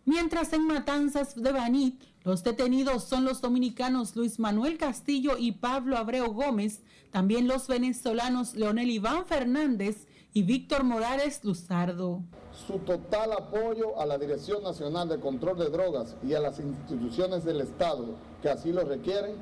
Mientras 0.04 0.52
en 0.52 0.66
Matanzas 0.66 1.34
de 1.34 1.52
Banit, 1.52 2.02
los 2.24 2.42
detenidos 2.42 3.04
son 3.04 3.24
los 3.24 3.40
dominicanos 3.40 4.16
Luis 4.16 4.38
Manuel 4.38 4.76
Castillo 4.76 5.36
y 5.38 5.52
Pablo 5.52 5.96
Abreu 5.96 6.32
Gómez, 6.32 6.82
también 7.10 7.48
los 7.48 7.68
venezolanos 7.68 8.54
Leonel 8.54 8.90
Iván 8.90 9.24
Fernández 9.24 10.06
y 10.34 10.42
Víctor 10.42 10.84
Morales 10.84 11.40
Luzardo. 11.44 12.22
Su 12.66 12.78
total 12.80 13.32
apoyo 13.32 14.00
a 14.00 14.04
la 14.04 14.18
Dirección 14.18 14.62
Nacional 14.62 15.08
de 15.08 15.20
Control 15.20 15.58
de 15.58 15.70
Drogas 15.70 16.16
y 16.26 16.34
a 16.34 16.40
las 16.40 16.58
instituciones 16.58 17.44
del 17.44 17.60
Estado 17.60 18.06
que 18.42 18.50
así 18.50 18.72
lo 18.72 18.84
requieren 18.84 19.36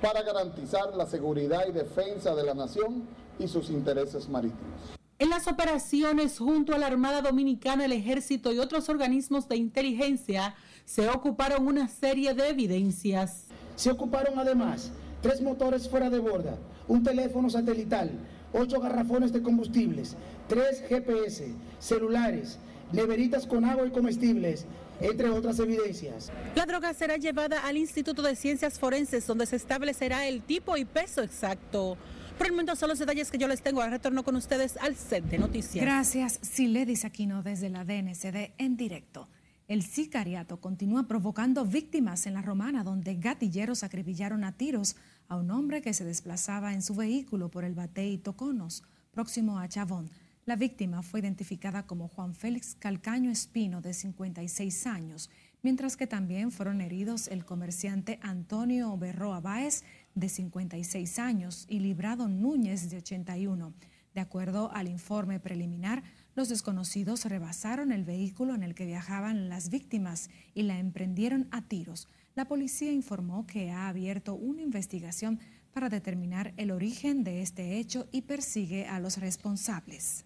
para 0.00 0.22
garantizar 0.22 0.94
la 0.94 1.06
seguridad 1.06 1.64
y 1.68 1.72
defensa 1.72 2.34
de 2.34 2.44
la 2.44 2.54
nación 2.54 3.06
y 3.38 3.48
sus 3.48 3.70
intereses 3.70 4.28
marítimos. 4.28 4.96
En 5.18 5.28
las 5.28 5.48
operaciones 5.48 6.38
junto 6.38 6.74
a 6.74 6.78
la 6.78 6.86
Armada 6.86 7.20
Dominicana, 7.20 7.84
el 7.84 7.92
Ejército 7.92 8.52
y 8.52 8.58
otros 8.58 8.88
organismos 8.88 9.48
de 9.48 9.56
inteligencia 9.56 10.54
se 10.86 11.08
ocuparon 11.10 11.66
una 11.66 11.88
serie 11.88 12.32
de 12.32 12.48
evidencias. 12.48 13.44
Se 13.76 13.90
ocuparon 13.90 14.38
además 14.38 14.90
tres 15.20 15.42
motores 15.42 15.88
fuera 15.88 16.08
de 16.08 16.18
borda, 16.18 16.56
un 16.88 17.02
teléfono 17.02 17.50
satelital, 17.50 18.10
ocho 18.52 18.80
garrafones 18.80 19.32
de 19.32 19.42
combustibles, 19.42 20.16
tres 20.48 20.82
GPS, 20.88 21.52
celulares, 21.78 22.58
neveritas 22.92 23.46
con 23.46 23.64
agua 23.64 23.86
y 23.86 23.90
comestibles, 23.90 24.66
entre 25.00 25.30
otras 25.30 25.58
evidencias. 25.58 26.30
La 26.54 26.66
droga 26.66 26.92
será 26.94 27.16
llevada 27.16 27.66
al 27.66 27.76
Instituto 27.76 28.22
de 28.22 28.36
Ciencias 28.36 28.78
Forenses, 28.78 29.26
donde 29.26 29.46
se 29.46 29.56
establecerá 29.56 30.26
el 30.26 30.42
tipo 30.42 30.76
y 30.76 30.84
peso 30.84 31.22
exacto. 31.22 31.96
Por 32.36 32.46
el 32.46 32.52
momento 32.52 32.74
son 32.74 32.88
los 32.88 32.98
detalles 32.98 33.30
que 33.30 33.38
yo 33.38 33.48
les 33.48 33.60
tengo. 33.60 33.80
Ahora 33.80 33.92
retorno 33.92 34.24
con 34.24 34.34
ustedes 34.34 34.76
al 34.78 34.96
set 34.96 35.24
de 35.24 35.38
noticias. 35.38 35.84
Gracias, 35.84 36.38
Siledis 36.42 37.04
Aquino, 37.04 37.42
desde 37.42 37.68
la 37.68 37.84
DNCD 37.84 38.52
en 38.56 38.76
directo. 38.76 39.28
El 39.68 39.82
sicariato 39.82 40.56
continúa 40.56 41.06
provocando 41.06 41.64
víctimas 41.64 42.26
en 42.26 42.34
la 42.34 42.42
Romana, 42.42 42.82
donde 42.82 43.14
gatilleros 43.14 43.84
acribillaron 43.84 44.42
a 44.42 44.52
tiros 44.52 44.96
a 45.30 45.36
un 45.36 45.52
hombre 45.52 45.80
que 45.80 45.94
se 45.94 46.04
desplazaba 46.04 46.74
en 46.74 46.82
su 46.82 46.96
vehículo 46.96 47.50
por 47.50 47.64
el 47.64 47.74
Batey 47.74 48.18
Toconos, 48.18 48.82
próximo 49.12 49.60
a 49.60 49.68
Chabón. 49.68 50.10
La 50.44 50.56
víctima 50.56 51.02
fue 51.02 51.20
identificada 51.20 51.86
como 51.86 52.08
Juan 52.08 52.34
Félix 52.34 52.74
Calcaño 52.74 53.30
Espino, 53.30 53.80
de 53.80 53.94
56 53.94 54.88
años, 54.88 55.30
mientras 55.62 55.96
que 55.96 56.08
también 56.08 56.50
fueron 56.50 56.80
heridos 56.80 57.28
el 57.28 57.44
comerciante 57.44 58.18
Antonio 58.22 58.96
Berroa 58.98 59.40
Báez, 59.40 59.84
de 60.16 60.28
56 60.28 61.20
años, 61.20 61.64
y 61.68 61.78
Librado 61.78 62.28
Núñez, 62.28 62.90
de 62.90 62.96
81. 62.96 63.72
De 64.12 64.20
acuerdo 64.20 64.72
al 64.72 64.88
informe 64.88 65.38
preliminar, 65.38 66.02
los 66.34 66.48
desconocidos 66.48 67.24
rebasaron 67.24 67.92
el 67.92 68.02
vehículo 68.02 68.56
en 68.56 68.64
el 68.64 68.74
que 68.74 68.86
viajaban 68.86 69.48
las 69.48 69.70
víctimas 69.70 70.28
y 70.54 70.64
la 70.64 70.80
emprendieron 70.80 71.46
a 71.52 71.62
tiros. 71.62 72.08
La 72.34 72.46
policía 72.46 72.92
informó 72.92 73.46
que 73.46 73.70
ha 73.70 73.88
abierto 73.88 74.34
una 74.34 74.62
investigación 74.62 75.40
para 75.72 75.88
determinar 75.88 76.54
el 76.56 76.70
origen 76.70 77.24
de 77.24 77.42
este 77.42 77.78
hecho 77.78 78.08
y 78.12 78.22
persigue 78.22 78.86
a 78.86 78.98
los 78.98 79.18
responsables 79.18 80.24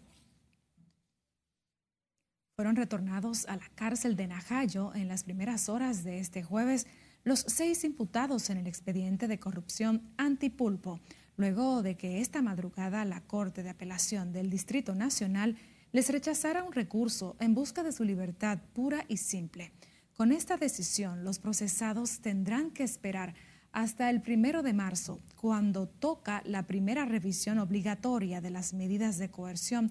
fueron 2.57 2.77
retornados 2.77 3.47
a 3.47 3.57
la 3.57 3.69
cárcel 3.75 4.15
de 4.15 4.29
Najayo 4.29 4.95
en 4.95 5.09
las 5.09 5.25
primeras 5.25 5.69
horas 5.69 6.05
de 6.05 6.21
este 6.21 6.45
jueves 6.45 6.87
los 7.25 7.41
seis 7.41 7.83
imputados 7.83 8.49
en 8.49 8.59
el 8.59 8.69
expediente 8.69 9.27
de 9.27 9.41
corrupción 9.41 10.03
antipulpo, 10.19 11.01
luego 11.37 11.83
de 11.83 11.97
que 11.97 12.21
esta 12.21 12.43
madrugada 12.43 13.05
la 13.05 13.23
Corte 13.23 13.65
de 13.65 13.71
Apelación 13.71 14.33
del 14.33 14.51
Distrito 14.51 14.95
Nacional 14.95 15.57
les 15.91 16.09
rechazara 16.11 16.63
un 16.63 16.73
recurso 16.73 17.35
en 17.41 17.55
busca 17.55 17.83
de 17.83 17.93
su 17.93 18.05
libertad 18.05 18.61
pura 18.73 19.05
y 19.09 19.17
simple. 19.17 19.73
Con 20.17 20.31
esta 20.31 20.57
decisión, 20.57 21.25
los 21.25 21.41
procesados 21.41 22.21
tendrán 22.21 22.71
que 22.71 22.85
esperar 22.85 23.35
hasta 23.73 24.11
el 24.11 24.23
primero 24.23 24.63
de 24.63 24.73
marzo, 24.73 25.19
cuando 25.35 25.89
toca 25.89 26.41
la 26.47 26.69
primera 26.69 27.05
revisión 27.05 27.59
obligatoria 27.59 28.41
de 28.41 28.51
las 28.51 28.75
medidas 28.75 29.19
de 29.19 29.33
coerción 29.33 29.91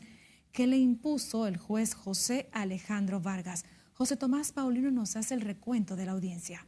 que 0.53 0.65
le 0.65 0.77
impuso 0.77 1.45
el 1.45 1.57
juez 1.57 1.93
José 1.93 2.47
Alejandro 2.53 3.19
Vargas. 3.19 3.65
José 3.91 4.15
Tomás 4.15 4.53
Paulino 4.53 4.91
nos 4.91 5.17
hace 5.17 5.33
el 5.33 5.41
recuento 5.41 5.97
de 5.97 6.05
la 6.05 6.13
audiencia. 6.13 6.65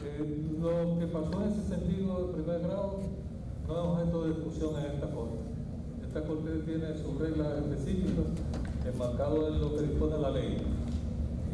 Eh, 0.00 0.54
lo 0.60 0.98
que 0.98 1.06
pasó 1.06 1.42
en 1.42 1.52
ese 1.52 1.68
sentido 1.68 2.26
de 2.26 2.34
primer 2.34 2.60
grado 2.60 3.00
no 3.66 3.72
es 3.72 3.78
objeto 3.78 4.24
de 4.24 4.34
discusión 4.34 4.84
en 4.84 4.92
esta 4.92 5.10
Corte. 5.10 5.38
Esta 6.06 6.22
Corte 6.22 6.50
tiene 6.66 6.98
sus 6.98 7.18
reglas 7.18 7.64
específicas 7.64 8.26
enmarcadas 8.84 9.54
en 9.54 9.60
lo 9.62 9.74
que 9.74 9.82
dispone 9.84 10.18
la 10.18 10.30
ley. 10.32 10.77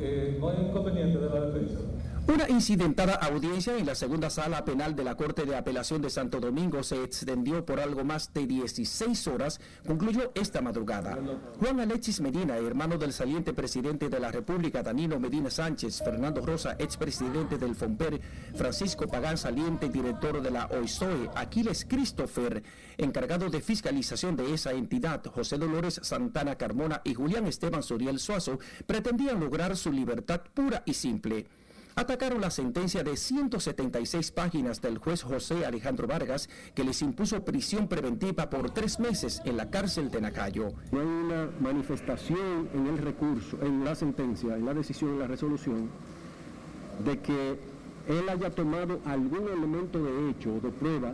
Eh, 0.01 0.37
no 0.41 0.49
hay 0.49 0.57
inconveniente 0.61 1.19
de 1.19 1.29
la 1.31 1.47
defensa. 1.47 1.79
Una 2.27 2.49
incidentada 2.49 3.17
audiencia 3.17 3.77
en 3.77 3.85
la 3.85 3.95
segunda 3.95 4.31
sala 4.31 4.65
penal 4.65 4.97
de 4.97 5.05
la 5.05 5.15
Corte 5.15 5.45
de 5.45 5.57
Apelación 5.57 6.01
de 6.01 6.09
Santo 6.09 6.41
Domingo 6.41 6.83
se 6.83 7.05
extendió 7.05 7.67
por 7.67 7.81
algo 7.81 8.03
más 8.03 8.33
de 8.33 8.47
16 8.47 9.29
horas, 9.29 9.61
concluyó 9.87 10.33
esta 10.35 10.63
madrugada. 10.63 11.19
Juan 11.61 11.81
Alexis 11.81 12.23
Medina, 12.23 12.57
hermano 12.57 12.97
del 12.97 13.13
saliente 13.13 13.53
presidente 13.53 14.09
de 14.09 14.21
la 14.21 14.33
República, 14.33 14.83
Danilo 14.83 15.21
Medina 15.21 15.51
Sánchez, 15.51 15.99
Fernando 16.03 16.41
Rosa, 16.41 16.77
expresidente 16.79 17.59
del 17.59 17.77
FOMPER, 17.77 18.19
Francisco 18.55 19.07
Pagán, 19.07 19.37
saliente 19.37 19.91
director 19.91 20.41
de 20.41 20.51
la 20.51 20.65
OISOE, 20.69 21.29
Aquiles 21.35 21.85
Christopher, 21.87 22.63
encargado 22.97 23.51
de 23.51 23.61
fiscalización 23.61 24.35
de 24.35 24.55
esa 24.55 24.73
entidad, 24.73 25.23
José 25.27 25.59
Dolores 25.59 26.01
Santana 26.03 26.57
Carmona 26.57 27.03
y 27.05 27.13
Julián 27.13 27.47
Esteban 27.47 27.83
Soriel 27.83 28.19
Suazo, 28.19 28.59
pretendían 28.87 29.41
lograr 29.41 29.77
su 29.77 29.93
libertad 29.93 30.41
pura 30.55 30.83
y 30.87 30.95
simple 30.95 31.47
atacaron 31.97 32.41
la 32.41 32.51
sentencia 32.51 33.03
de 33.05 33.17
176 33.17 34.31
páginas 34.33 34.81
del 34.81 34.99
juez 34.99 35.23
José 35.23 35.65
Alejandro 35.65 36.07
Vargas 36.07 36.49
que 36.75 36.85
les 36.85 37.03
impuso 37.03 37.45
prisión 37.45 37.89
preventiva 37.89 38.51
por 38.51 38.71
tres 38.71 38.99
meses 38.99 39.41
en 39.45 39.57
la 39.57 39.71
cárcel 39.71 40.11
de 40.11 40.21
Nacayo. 40.21 40.73
No 40.91 41.01
hay 41.01 41.07
una 41.07 41.51
manifestación 41.61 42.69
en 42.75 42.87
el 42.87 42.99
recurso, 42.99 43.59
en 43.63 43.85
la 43.85 43.95
sentencia, 43.95 44.57
en 44.57 44.67
la 44.67 44.75
decisión, 44.75 45.13
en 45.13 45.19
la 45.21 45.27
resolución, 45.27 45.89
de 47.05 47.19
que 47.21 47.59
él 48.09 48.29
haya 48.29 48.51
tomado 48.51 49.01
algún 49.05 49.49
elemento 49.49 50.03
de 50.03 50.31
hecho 50.31 50.55
o 50.55 50.61
de 50.61 50.71
prueba 50.71 51.13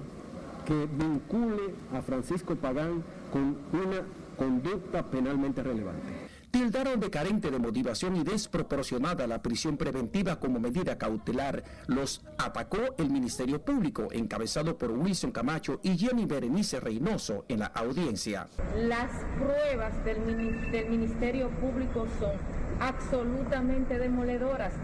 que 0.67 0.87
vincule 0.87 1.75
a 1.95 2.03
Francisco 2.03 2.55
Pagán 2.57 3.03
con 3.33 3.57
una 3.73 4.03
conducta 4.37 5.03
penalmente 5.03 5.63
relevante 5.63 6.30
tildaron 6.61 7.01
de 7.01 7.09
carente 7.09 7.51
de 7.51 7.59
motivación 7.59 8.17
y 8.17 8.23
desproporcionada 8.23 9.27
la 9.27 9.41
prisión 9.41 9.79
preventiva 9.79 10.39
como 10.39 10.61
medida 10.61 10.99
cautelar. 10.99 11.65
Los 11.87 12.23
atacó 12.37 12.77
el 12.99 13.09
Ministerio 13.09 13.63
Público, 13.65 14.09
encabezado 14.11 14.77
por 14.77 14.91
Wilson 14.91 15.33
Camacho 15.33 15.81
y 15.83 15.97
Jenny 15.97 16.27
Berenice 16.27 16.79
Reynoso 16.79 17.47
en 17.49 17.61
la 17.61 17.67
audiencia. 17.69 18.47
Las 18.77 19.11
pruebas 19.39 20.05
del, 20.05 20.71
del 20.71 20.91
Ministerio 20.91 21.49
Público 21.49 22.07
son 22.19 22.33
absolutamente 22.79 23.99
demoledoras. 23.99 24.75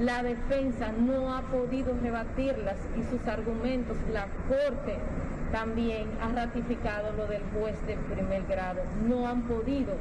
La 0.00 0.24
defensa 0.24 0.90
no 0.90 1.32
ha 1.32 1.42
podido 1.42 1.96
rebatirlas 2.02 2.76
y 2.98 3.04
sus 3.08 3.24
argumentos, 3.28 3.96
la 4.12 4.26
Corte 4.48 4.96
también 5.52 6.08
ha 6.20 6.32
ratificado 6.32 7.12
lo 7.12 7.28
del 7.28 7.42
juez 7.54 7.76
de 7.86 7.96
primer 8.12 8.44
grado. 8.46 8.82
No 9.06 9.28
han 9.28 9.42
podido 9.42 9.92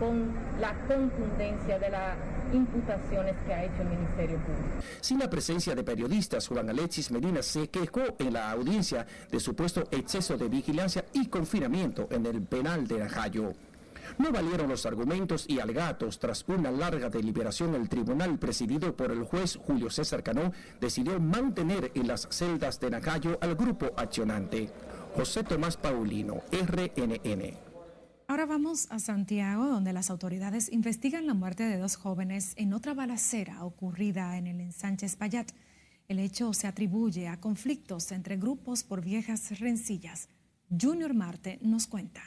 con 0.00 0.32
la 0.60 0.74
contundencia 0.88 1.78
de 1.78 1.90
las 1.90 2.16
imputaciones 2.52 3.36
que 3.46 3.54
ha 3.54 3.64
hecho 3.64 3.82
el 3.82 3.88
Ministerio 3.90 4.38
Público. 4.38 4.82
Sin 5.00 5.18
la 5.18 5.30
presencia 5.30 5.74
de 5.74 5.84
periodistas, 5.84 6.48
Juan 6.48 6.70
Alexis 6.70 7.10
Medina 7.10 7.42
se 7.42 7.68
quejó 7.68 8.00
en 8.18 8.32
la 8.32 8.50
audiencia 8.50 9.06
de 9.30 9.38
supuesto 9.38 9.84
exceso 9.90 10.36
de 10.36 10.48
vigilancia 10.48 11.04
y 11.12 11.26
confinamiento 11.26 12.08
en 12.10 12.26
el 12.26 12.42
penal 12.42 12.88
de 12.88 12.98
Najayo. 12.98 13.52
No 14.18 14.32
valieron 14.32 14.68
los 14.68 14.86
argumentos 14.86 15.44
y 15.46 15.60
alegatos. 15.60 16.18
Tras 16.18 16.44
una 16.48 16.70
larga 16.70 17.08
deliberación, 17.10 17.74
el 17.74 17.88
tribunal 17.88 18.38
presidido 18.38 18.96
por 18.96 19.12
el 19.12 19.22
juez 19.22 19.56
Julio 19.56 19.90
César 19.90 20.22
Canó 20.22 20.52
decidió 20.80 21.20
mantener 21.20 21.92
en 21.94 22.08
las 22.08 22.26
celdas 22.30 22.80
de 22.80 22.90
Najayo 22.90 23.38
al 23.40 23.54
grupo 23.54 23.92
accionante. 23.96 24.70
José 25.14 25.44
Tomás 25.44 25.76
Paulino, 25.76 26.42
RNN. 26.50 27.69
Ahora 28.30 28.46
vamos 28.46 28.86
a 28.92 29.00
Santiago, 29.00 29.66
donde 29.66 29.92
las 29.92 30.08
autoridades 30.08 30.70
investigan 30.70 31.26
la 31.26 31.34
muerte 31.34 31.64
de 31.64 31.78
dos 31.78 31.96
jóvenes 31.96 32.52
en 32.54 32.72
otra 32.74 32.94
balacera 32.94 33.64
ocurrida 33.64 34.38
en 34.38 34.46
el 34.46 34.60
ensanche 34.60 35.04
Espaillat. 35.04 35.50
El 36.06 36.20
hecho 36.20 36.52
se 36.52 36.68
atribuye 36.68 37.26
a 37.26 37.40
conflictos 37.40 38.12
entre 38.12 38.36
grupos 38.36 38.84
por 38.84 39.02
viejas 39.02 39.58
rencillas. 39.58 40.28
Junior 40.70 41.12
Marte 41.12 41.58
nos 41.60 41.88
cuenta. 41.88 42.22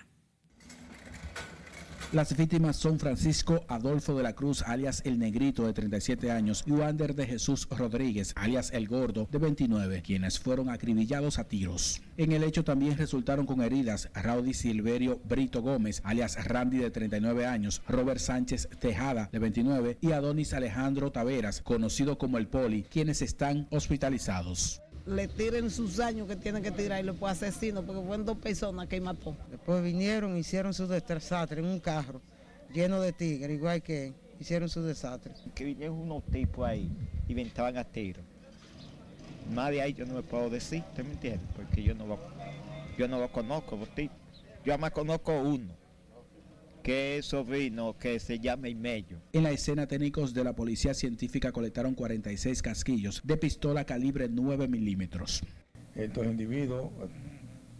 Las 2.13 2.37
víctimas 2.37 2.75
son 2.75 2.99
Francisco 2.99 3.65
Adolfo 3.67 4.15
de 4.15 4.21
la 4.21 4.33
Cruz, 4.33 4.61
alias 4.61 5.01
El 5.03 5.17
Negrito, 5.17 5.65
de 5.65 5.73
37 5.73 6.29
años, 6.29 6.63
y 6.67 6.71
Wander 6.71 7.15
de 7.15 7.25
Jesús 7.25 7.67
Rodríguez, 7.71 8.33
alias 8.35 8.69
El 8.71 8.87
Gordo, 8.87 9.27
de 9.31 9.39
29, 9.39 10.03
quienes 10.03 10.39
fueron 10.39 10.69
acribillados 10.69 11.39
a 11.39 11.45
tiros. 11.45 12.03
En 12.17 12.31
el 12.31 12.43
hecho 12.43 12.63
también 12.63 12.99
resultaron 12.99 13.47
con 13.47 13.63
heridas 13.63 14.11
Raudy 14.13 14.53
Silverio 14.53 15.21
Brito 15.27 15.63
Gómez, 15.63 16.01
alias 16.03 16.37
Randy, 16.45 16.77
de 16.77 16.91
39 16.91 17.47
años, 17.47 17.81
Robert 17.87 18.19
Sánchez 18.19 18.69
Tejada, 18.79 19.29
de 19.31 19.39
29, 19.39 19.97
y 19.99 20.11
Adonis 20.11 20.53
Alejandro 20.53 21.11
Taveras, 21.11 21.63
conocido 21.63 22.19
como 22.19 22.37
El 22.37 22.47
Poli, 22.47 22.83
quienes 22.83 23.23
están 23.23 23.67
hospitalizados 23.71 24.83
le 25.05 25.27
tiren 25.27 25.69
sus 25.69 25.99
años 25.99 26.27
que 26.27 26.35
tienen 26.35 26.63
que 26.63 26.71
tirar 26.71 27.03
y 27.03 27.03
lo 27.05 27.13
fue 27.13 27.29
asesino 27.29 27.83
porque 27.83 28.01
fueron 28.01 28.25
dos 28.25 28.37
personas 28.37 28.87
que 28.87 28.99
mató. 29.01 29.35
Después 29.51 29.83
vinieron, 29.83 30.37
hicieron 30.37 30.73
su 30.73 30.87
desastre 30.87 31.59
en 31.59 31.65
un 31.65 31.79
carro 31.79 32.21
lleno 32.73 33.01
de 33.01 33.13
tigres, 33.13 33.55
igual 33.55 33.81
que 33.81 34.13
hicieron 34.39 34.69
su 34.69 34.81
desastre. 34.81 35.33
Que 35.53 35.65
vinieron 35.65 35.97
unos 35.97 36.23
tipos 36.23 36.67
ahí 36.67 36.89
y 37.27 37.33
ventaban 37.33 37.77
a 37.77 37.83
tiro. 37.83 38.21
Más 39.53 39.71
de 39.71 39.81
ahí 39.81 39.93
yo 39.93 40.05
no 40.05 40.13
me 40.13 40.21
puedo 40.21 40.49
decir, 40.49 40.83
¿usted 40.89 41.03
me 41.03 41.11
entiende? 41.11 41.45
Porque 41.55 41.83
yo 41.83 41.93
no 41.93 42.07
lo, 42.07 42.17
yo 42.97 43.07
no 43.07 43.19
lo 43.19 43.31
conozco, 43.31 43.75
los 43.75 43.89
tipos. 43.89 44.17
Yo 44.65 44.77
más 44.77 44.91
conozco 44.91 45.33
uno 45.33 45.82
que 46.83 47.17
es 47.17 47.25
sobrino 47.25 47.97
que 47.97 48.19
se 48.19 48.39
llama 48.39 48.69
Imello. 48.69 49.19
En 49.31 49.43
la 49.43 49.51
escena, 49.51 49.87
técnicos 49.87 50.33
de 50.33 50.43
la 50.43 50.53
Policía 50.53 50.93
Científica 50.93 51.51
colectaron 51.51 51.95
46 51.95 52.61
casquillos 52.61 53.21
de 53.23 53.37
pistola 53.37 53.85
calibre 53.85 54.27
9 54.29 54.67
milímetros. 54.67 55.41
Estos 55.95 56.25
individuos, 56.25 56.91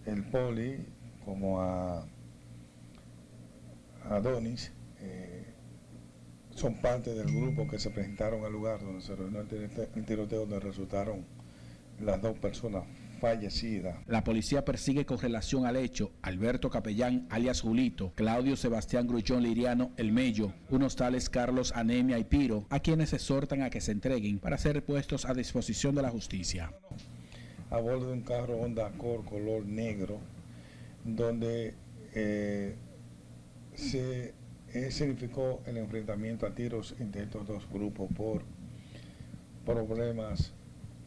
el 0.06 0.24
poli, 0.24 0.86
como 1.26 1.62
a 1.62 2.08
Adonis, 4.10 4.72
eh, 5.00 5.44
son 6.52 6.76
parte 6.76 7.14
del 7.14 7.28
grupo 7.28 7.68
que 7.68 7.80
se 7.80 7.90
presentaron 7.90 8.46
al 8.46 8.54
lugar 8.54 8.80
donde 8.80 9.02
se 9.02 9.16
reunió 9.16 9.42
el 9.42 10.06
tiroteo, 10.06 10.42
donde 10.42 10.60
resultaron 10.60 11.26
las 12.00 12.22
dos 12.22 12.38
personas 12.38 12.84
fallecida. 13.24 14.04
La 14.06 14.26
policía 14.26 14.66
persigue 14.66 15.06
con 15.06 15.18
relación 15.18 15.66
al 15.66 15.78
hecho 15.78 16.12
Alberto 16.22 16.70
Capellán, 16.70 17.26
alias 17.30 17.62
Julito, 17.62 18.12
Claudio 18.16 18.58
Sebastián 18.58 19.08
Grullón 19.08 19.44
Liriano, 19.44 19.94
El 19.96 20.12
Mello, 20.12 20.52
unos 20.70 20.98
tales 20.98 21.30
Carlos 21.30 21.72
Anemia 21.74 22.20
y 22.20 22.26
Piro, 22.26 22.68
a 22.70 22.82
quienes 22.82 23.14
exhortan 23.14 23.62
a 23.62 23.70
que 23.70 23.80
se 23.80 23.94
entreguen 23.94 24.40
para 24.40 24.58
ser 24.58 24.84
puestos 24.84 25.24
a 25.24 25.34
disposición 25.34 25.96
de 25.96 26.02
la 26.02 26.10
justicia. 26.10 26.74
A 27.70 27.80
bordo 27.80 28.08
de 28.08 28.12
un 28.12 28.24
carro 28.24 28.58
Honda 28.58 28.88
Accord 28.88 29.24
color 29.24 29.66
negro, 29.66 30.20
donde 31.06 31.76
eh, 32.14 32.76
se 33.74 34.34
eh, 34.74 34.92
significó 34.92 35.62
el 35.66 35.78
enfrentamiento 35.78 36.46
a 36.46 36.54
tiros 36.54 36.94
entre 37.00 37.24
estos 37.24 37.48
dos 37.48 37.70
grupos 37.72 38.10
por 38.18 38.44
problemas 39.64 40.54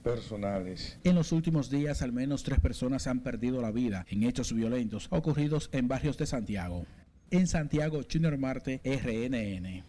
personales. 0.07 1.01
En 1.03 1.17
los 1.17 1.33
últimos 1.33 1.69
días, 1.69 2.01
al 2.01 2.13
menos 2.13 2.45
tres 2.45 2.61
personas 2.61 3.09
han 3.09 3.21
perdido 3.21 3.61
la 3.61 3.73
vida 3.73 4.07
en 4.09 4.23
hechos 4.23 4.53
violentos 4.53 5.09
ocurridos 5.11 5.69
en 5.73 5.89
barrios 5.89 6.17
de 6.17 6.27
Santiago. 6.27 6.87
En 7.33 7.49
Santiago, 7.49 8.01
Junior 8.11 8.39
Marte, 8.39 8.81
RNN. 8.85 9.85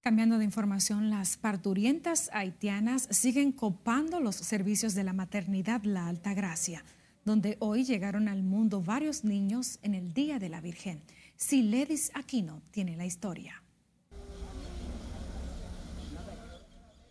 Cambiando 0.00 0.38
de 0.38 0.44
información, 0.44 1.10
las 1.10 1.36
parturientas 1.36 2.30
haitianas 2.32 3.06
siguen 3.10 3.52
copando 3.52 4.18
los 4.20 4.36
servicios 4.36 4.94
de 4.94 5.04
la 5.04 5.12
maternidad 5.12 5.82
La 5.82 6.08
Alta 6.08 6.32
Gracia, 6.32 6.82
donde 7.26 7.58
hoy 7.60 7.84
llegaron 7.84 8.28
al 8.28 8.42
mundo 8.42 8.80
varios 8.80 9.24
niños 9.24 9.78
en 9.82 9.94
el 9.94 10.14
Día 10.14 10.38
de 10.38 10.48
la 10.48 10.62
Virgen. 10.62 11.02
Siledis 11.36 12.10
Aquino 12.14 12.62
tiene 12.70 12.96
la 12.96 13.04
historia. 13.04 13.62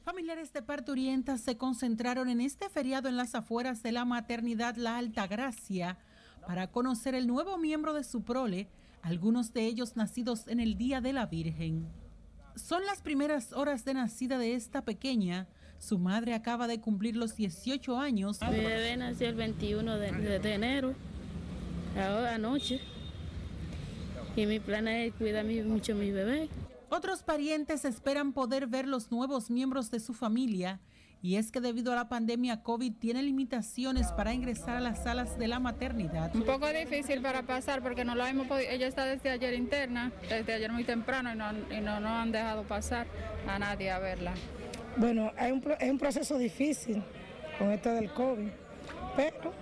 Familiares 0.08 0.54
de 0.54 0.62
parturientas 0.62 1.41
se 1.41 1.58
concentraron 1.58 2.30
en 2.30 2.39
este 2.39 2.70
feriado 2.70 3.10
en 3.10 3.17
las 3.17 3.36
afueras 3.36 3.84
de 3.84 3.91
la 3.91 4.06
maternidad 4.06 4.78
La 4.78 4.98
Alta 4.98 5.28
Gracia 5.28 5.98
para 6.48 6.67
conocer 6.67 7.13
el 7.13 7.28
nuevo 7.28 7.58
miembro 7.58 7.91
de 7.91 8.06
su 8.06 8.24
prole, 8.24 8.70
algunos 9.02 9.52
de 9.52 9.65
ellos 9.65 9.98
nacidos 9.98 10.48
en 10.48 10.62
el 10.62 10.78
Día 10.78 11.02
de 11.02 11.12
la 11.12 11.26
Virgen. 11.26 11.89
Son 12.56 12.86
las 12.86 13.02
primeras 13.02 13.52
horas 13.52 13.84
de 13.84 13.96
nacida 13.96 14.38
de 14.38 14.54
esta 14.54 14.86
pequeña. 14.86 15.46
Su 15.78 16.00
madre 16.00 16.36
acaba 16.36 16.67
de 16.67 16.80
cumplir 16.80 17.17
los 17.17 17.36
18 17.36 18.00
años. 18.00 18.39
Mi 18.50 18.60
bebé 18.60 18.96
nació 18.96 19.28
el 19.28 19.36
21 19.36 19.98
de, 19.98 20.54
enero, 20.54 20.93
ahora 21.98 22.36
anoche. 22.36 22.80
Y 24.38 24.46
mi 24.46 24.62
plan 24.62 24.88
es 24.88 25.13
cuidar 25.15 25.43
mucho 25.43 25.91
a 25.91 25.96
mi 25.96 26.12
bebé. 26.12 26.48
Otros 26.89 27.23
parientes 27.23 27.84
esperan 27.84 28.32
poder 28.32 28.67
ver 28.67 28.88
los 28.88 29.12
nuevos 29.12 29.50
miembros 29.50 29.91
de 29.91 30.00
su 30.00 30.13
familia 30.13 30.80
y 31.21 31.36
es 31.36 31.52
que 31.52 31.60
debido 31.60 31.91
a 31.91 31.95
la 31.95 32.08
pandemia 32.08 32.63
COVID 32.63 32.93
tiene 32.93 33.23
limitaciones 33.23 34.12
para 34.13 34.34
ingresar 34.34 34.78
a 34.78 34.80
las 34.80 35.04
salas 35.04 35.38
de 35.38 35.47
la 35.47 35.60
maternidad. 35.60 36.34
Un 36.36 36.43
poco 36.43 36.67
difícil 36.67 37.21
para 37.21 37.43
pasar 37.43 37.82
porque 37.82 38.06
no 38.06 38.15
lo 38.15 38.26
hemos 38.26 38.47
podido, 38.47 38.69
ella 38.69 38.88
está 38.88 39.06
desde 39.06 39.32
ayer 39.32 39.54
interna, 39.56 40.12
desde 40.30 40.54
ayer 40.54 40.71
muy 40.71 40.84
temprano 40.84 41.34
y 41.34 41.36
no, 41.36 41.52
y 41.76 41.82
no 41.82 42.00
nos 42.00 42.12
han 42.12 42.32
dejado 42.32 42.63
pasar 42.63 43.08
a 43.47 43.60
nadie 43.60 43.91
a 43.91 44.00
verla. 44.00 44.34
Bueno, 44.95 45.32
es 45.38 45.52
un, 45.52 45.63
es 45.80 45.91
un 45.91 45.97
proceso 45.97 46.38
difícil 46.38 47.04
con 47.60 47.71
esto 47.71 47.91
del 47.91 48.13
COVID, 48.13 48.50
pero 49.15 49.54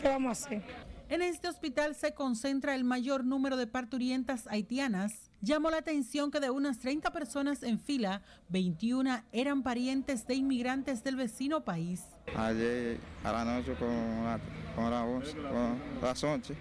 ¿qué 0.00 0.08
vamos 0.08 0.28
a 0.28 0.46
hacer? 0.46 0.62
En 1.08 1.20
este 1.20 1.48
hospital 1.48 1.94
se 1.94 2.14
concentra 2.14 2.74
el 2.74 2.84
mayor 2.84 3.24
número 3.24 3.56
de 3.56 3.66
parturientas 3.66 4.46
haitianas. 4.46 5.30
Llamó 5.42 5.70
la 5.70 5.78
atención 5.78 6.30
que 6.30 6.38
de 6.38 6.50
unas 6.50 6.78
30 6.78 7.12
personas 7.12 7.64
en 7.64 7.80
fila, 7.80 8.22
21 8.50 9.24
eran 9.32 9.64
parientes 9.64 10.24
de 10.28 10.36
inmigrantes 10.36 11.02
del 11.02 11.16
vecino 11.16 11.64
país. 11.64 12.04
Ayer 12.36 13.00
a 13.24 13.32
la 13.32 13.44
noche 13.44 13.74
con, 13.74 13.88
la, 13.88 14.38
con, 14.76 14.88
la, 14.88 15.02
con 15.02 15.80
las 16.00 16.22
11. 16.22 16.56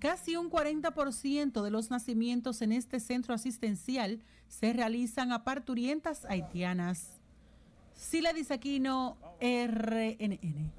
Casi 0.00 0.34
un 0.34 0.50
40% 0.50 1.62
de 1.62 1.70
los 1.70 1.90
nacimientos 1.90 2.60
en 2.60 2.72
este 2.72 2.98
centro 2.98 3.34
asistencial 3.34 4.20
se 4.48 4.72
realizan 4.72 5.30
a 5.30 5.44
parturientas 5.44 6.24
haitianas. 6.24 7.20
Sila 7.94 8.32
Disaquino, 8.32 9.16
RNN. 9.40 10.72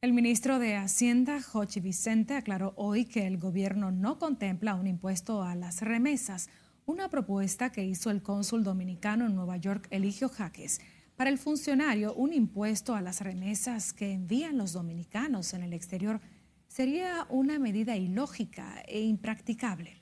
El 0.00 0.12
ministro 0.12 0.60
de 0.60 0.76
Hacienda, 0.76 1.42
Jochi 1.42 1.80
Vicente, 1.80 2.34
aclaró 2.34 2.72
hoy 2.76 3.04
que 3.04 3.26
el 3.26 3.36
gobierno 3.36 3.90
no 3.90 4.16
contempla 4.20 4.76
un 4.76 4.86
impuesto 4.86 5.42
a 5.42 5.56
las 5.56 5.82
remesas, 5.82 6.50
una 6.86 7.08
propuesta 7.08 7.72
que 7.72 7.84
hizo 7.84 8.12
el 8.12 8.22
cónsul 8.22 8.62
dominicano 8.62 9.26
en 9.26 9.34
Nueva 9.34 9.56
York, 9.56 9.88
Eligio 9.90 10.28
Jaques. 10.28 10.80
Para 11.16 11.30
el 11.30 11.38
funcionario, 11.38 12.14
un 12.14 12.32
impuesto 12.32 12.94
a 12.94 13.00
las 13.00 13.22
remesas 13.22 13.92
que 13.92 14.12
envían 14.12 14.56
los 14.56 14.72
dominicanos 14.72 15.52
en 15.52 15.64
el 15.64 15.72
exterior 15.72 16.20
sería 16.68 17.26
una 17.28 17.58
medida 17.58 17.96
ilógica 17.96 18.80
e 18.86 19.00
impracticable. 19.00 20.00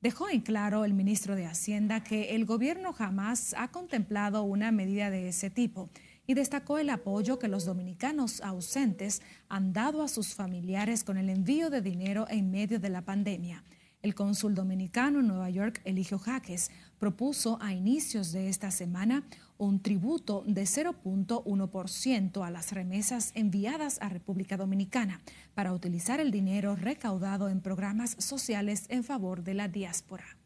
Dejó 0.00 0.30
en 0.30 0.40
claro 0.40 0.86
el 0.86 0.94
ministro 0.94 1.36
de 1.36 1.44
Hacienda 1.44 2.02
que 2.02 2.34
el 2.34 2.46
gobierno 2.46 2.94
jamás 2.94 3.54
ha 3.58 3.68
contemplado 3.70 4.42
una 4.42 4.72
medida 4.72 5.10
de 5.10 5.28
ese 5.28 5.50
tipo 5.50 5.90
y 6.26 6.34
destacó 6.34 6.78
el 6.78 6.90
apoyo 6.90 7.38
que 7.38 7.48
los 7.48 7.64
dominicanos 7.64 8.40
ausentes 8.40 9.22
han 9.48 9.72
dado 9.72 10.02
a 10.02 10.08
sus 10.08 10.34
familiares 10.34 11.04
con 11.04 11.16
el 11.16 11.30
envío 11.30 11.70
de 11.70 11.82
dinero 11.82 12.26
en 12.28 12.50
medio 12.50 12.80
de 12.80 12.88
la 12.88 13.02
pandemia. 13.02 13.62
El 14.02 14.14
cónsul 14.14 14.54
dominicano 14.54 15.20
en 15.20 15.28
Nueva 15.28 15.48
York, 15.48 15.80
Eligio 15.84 16.18
Jaques, 16.18 16.70
propuso 16.98 17.58
a 17.62 17.72
inicios 17.72 18.32
de 18.32 18.50
esta 18.50 18.70
semana 18.70 19.24
un 19.56 19.80
tributo 19.80 20.44
de 20.46 20.64
0.1% 20.64 22.46
a 22.46 22.50
las 22.50 22.72
remesas 22.72 23.32
enviadas 23.34 23.98
a 24.02 24.10
República 24.10 24.58
Dominicana 24.58 25.22
para 25.54 25.72
utilizar 25.72 26.20
el 26.20 26.30
dinero 26.30 26.76
recaudado 26.76 27.48
en 27.48 27.62
programas 27.62 28.16
sociales 28.18 28.84
en 28.90 29.04
favor 29.04 29.42
de 29.42 29.54
la 29.54 29.68
diáspora. 29.68 30.36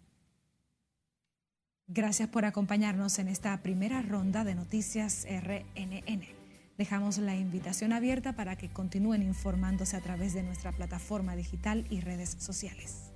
Gracias 1.91 2.29
por 2.29 2.45
acompañarnos 2.45 3.19
en 3.19 3.29
esta 3.29 3.57
primera 3.63 4.03
ronda 4.03 4.45
de 4.45 4.55
Noticias 4.55 5.27
RNN. 5.27 6.23
Dejamos 6.77 7.17
la 7.17 7.35
invitación 7.35 7.95
abierta 7.95 8.35
para 8.35 8.57
que 8.57 8.69
continúen 8.69 9.23
informándose 9.23 9.97
a 9.97 10.03
través 10.03 10.35
de 10.35 10.43
nuestra 10.43 10.71
plataforma 10.71 11.35
digital 11.35 11.87
y 11.89 12.01
redes 12.01 12.37
sociales. 12.39 13.08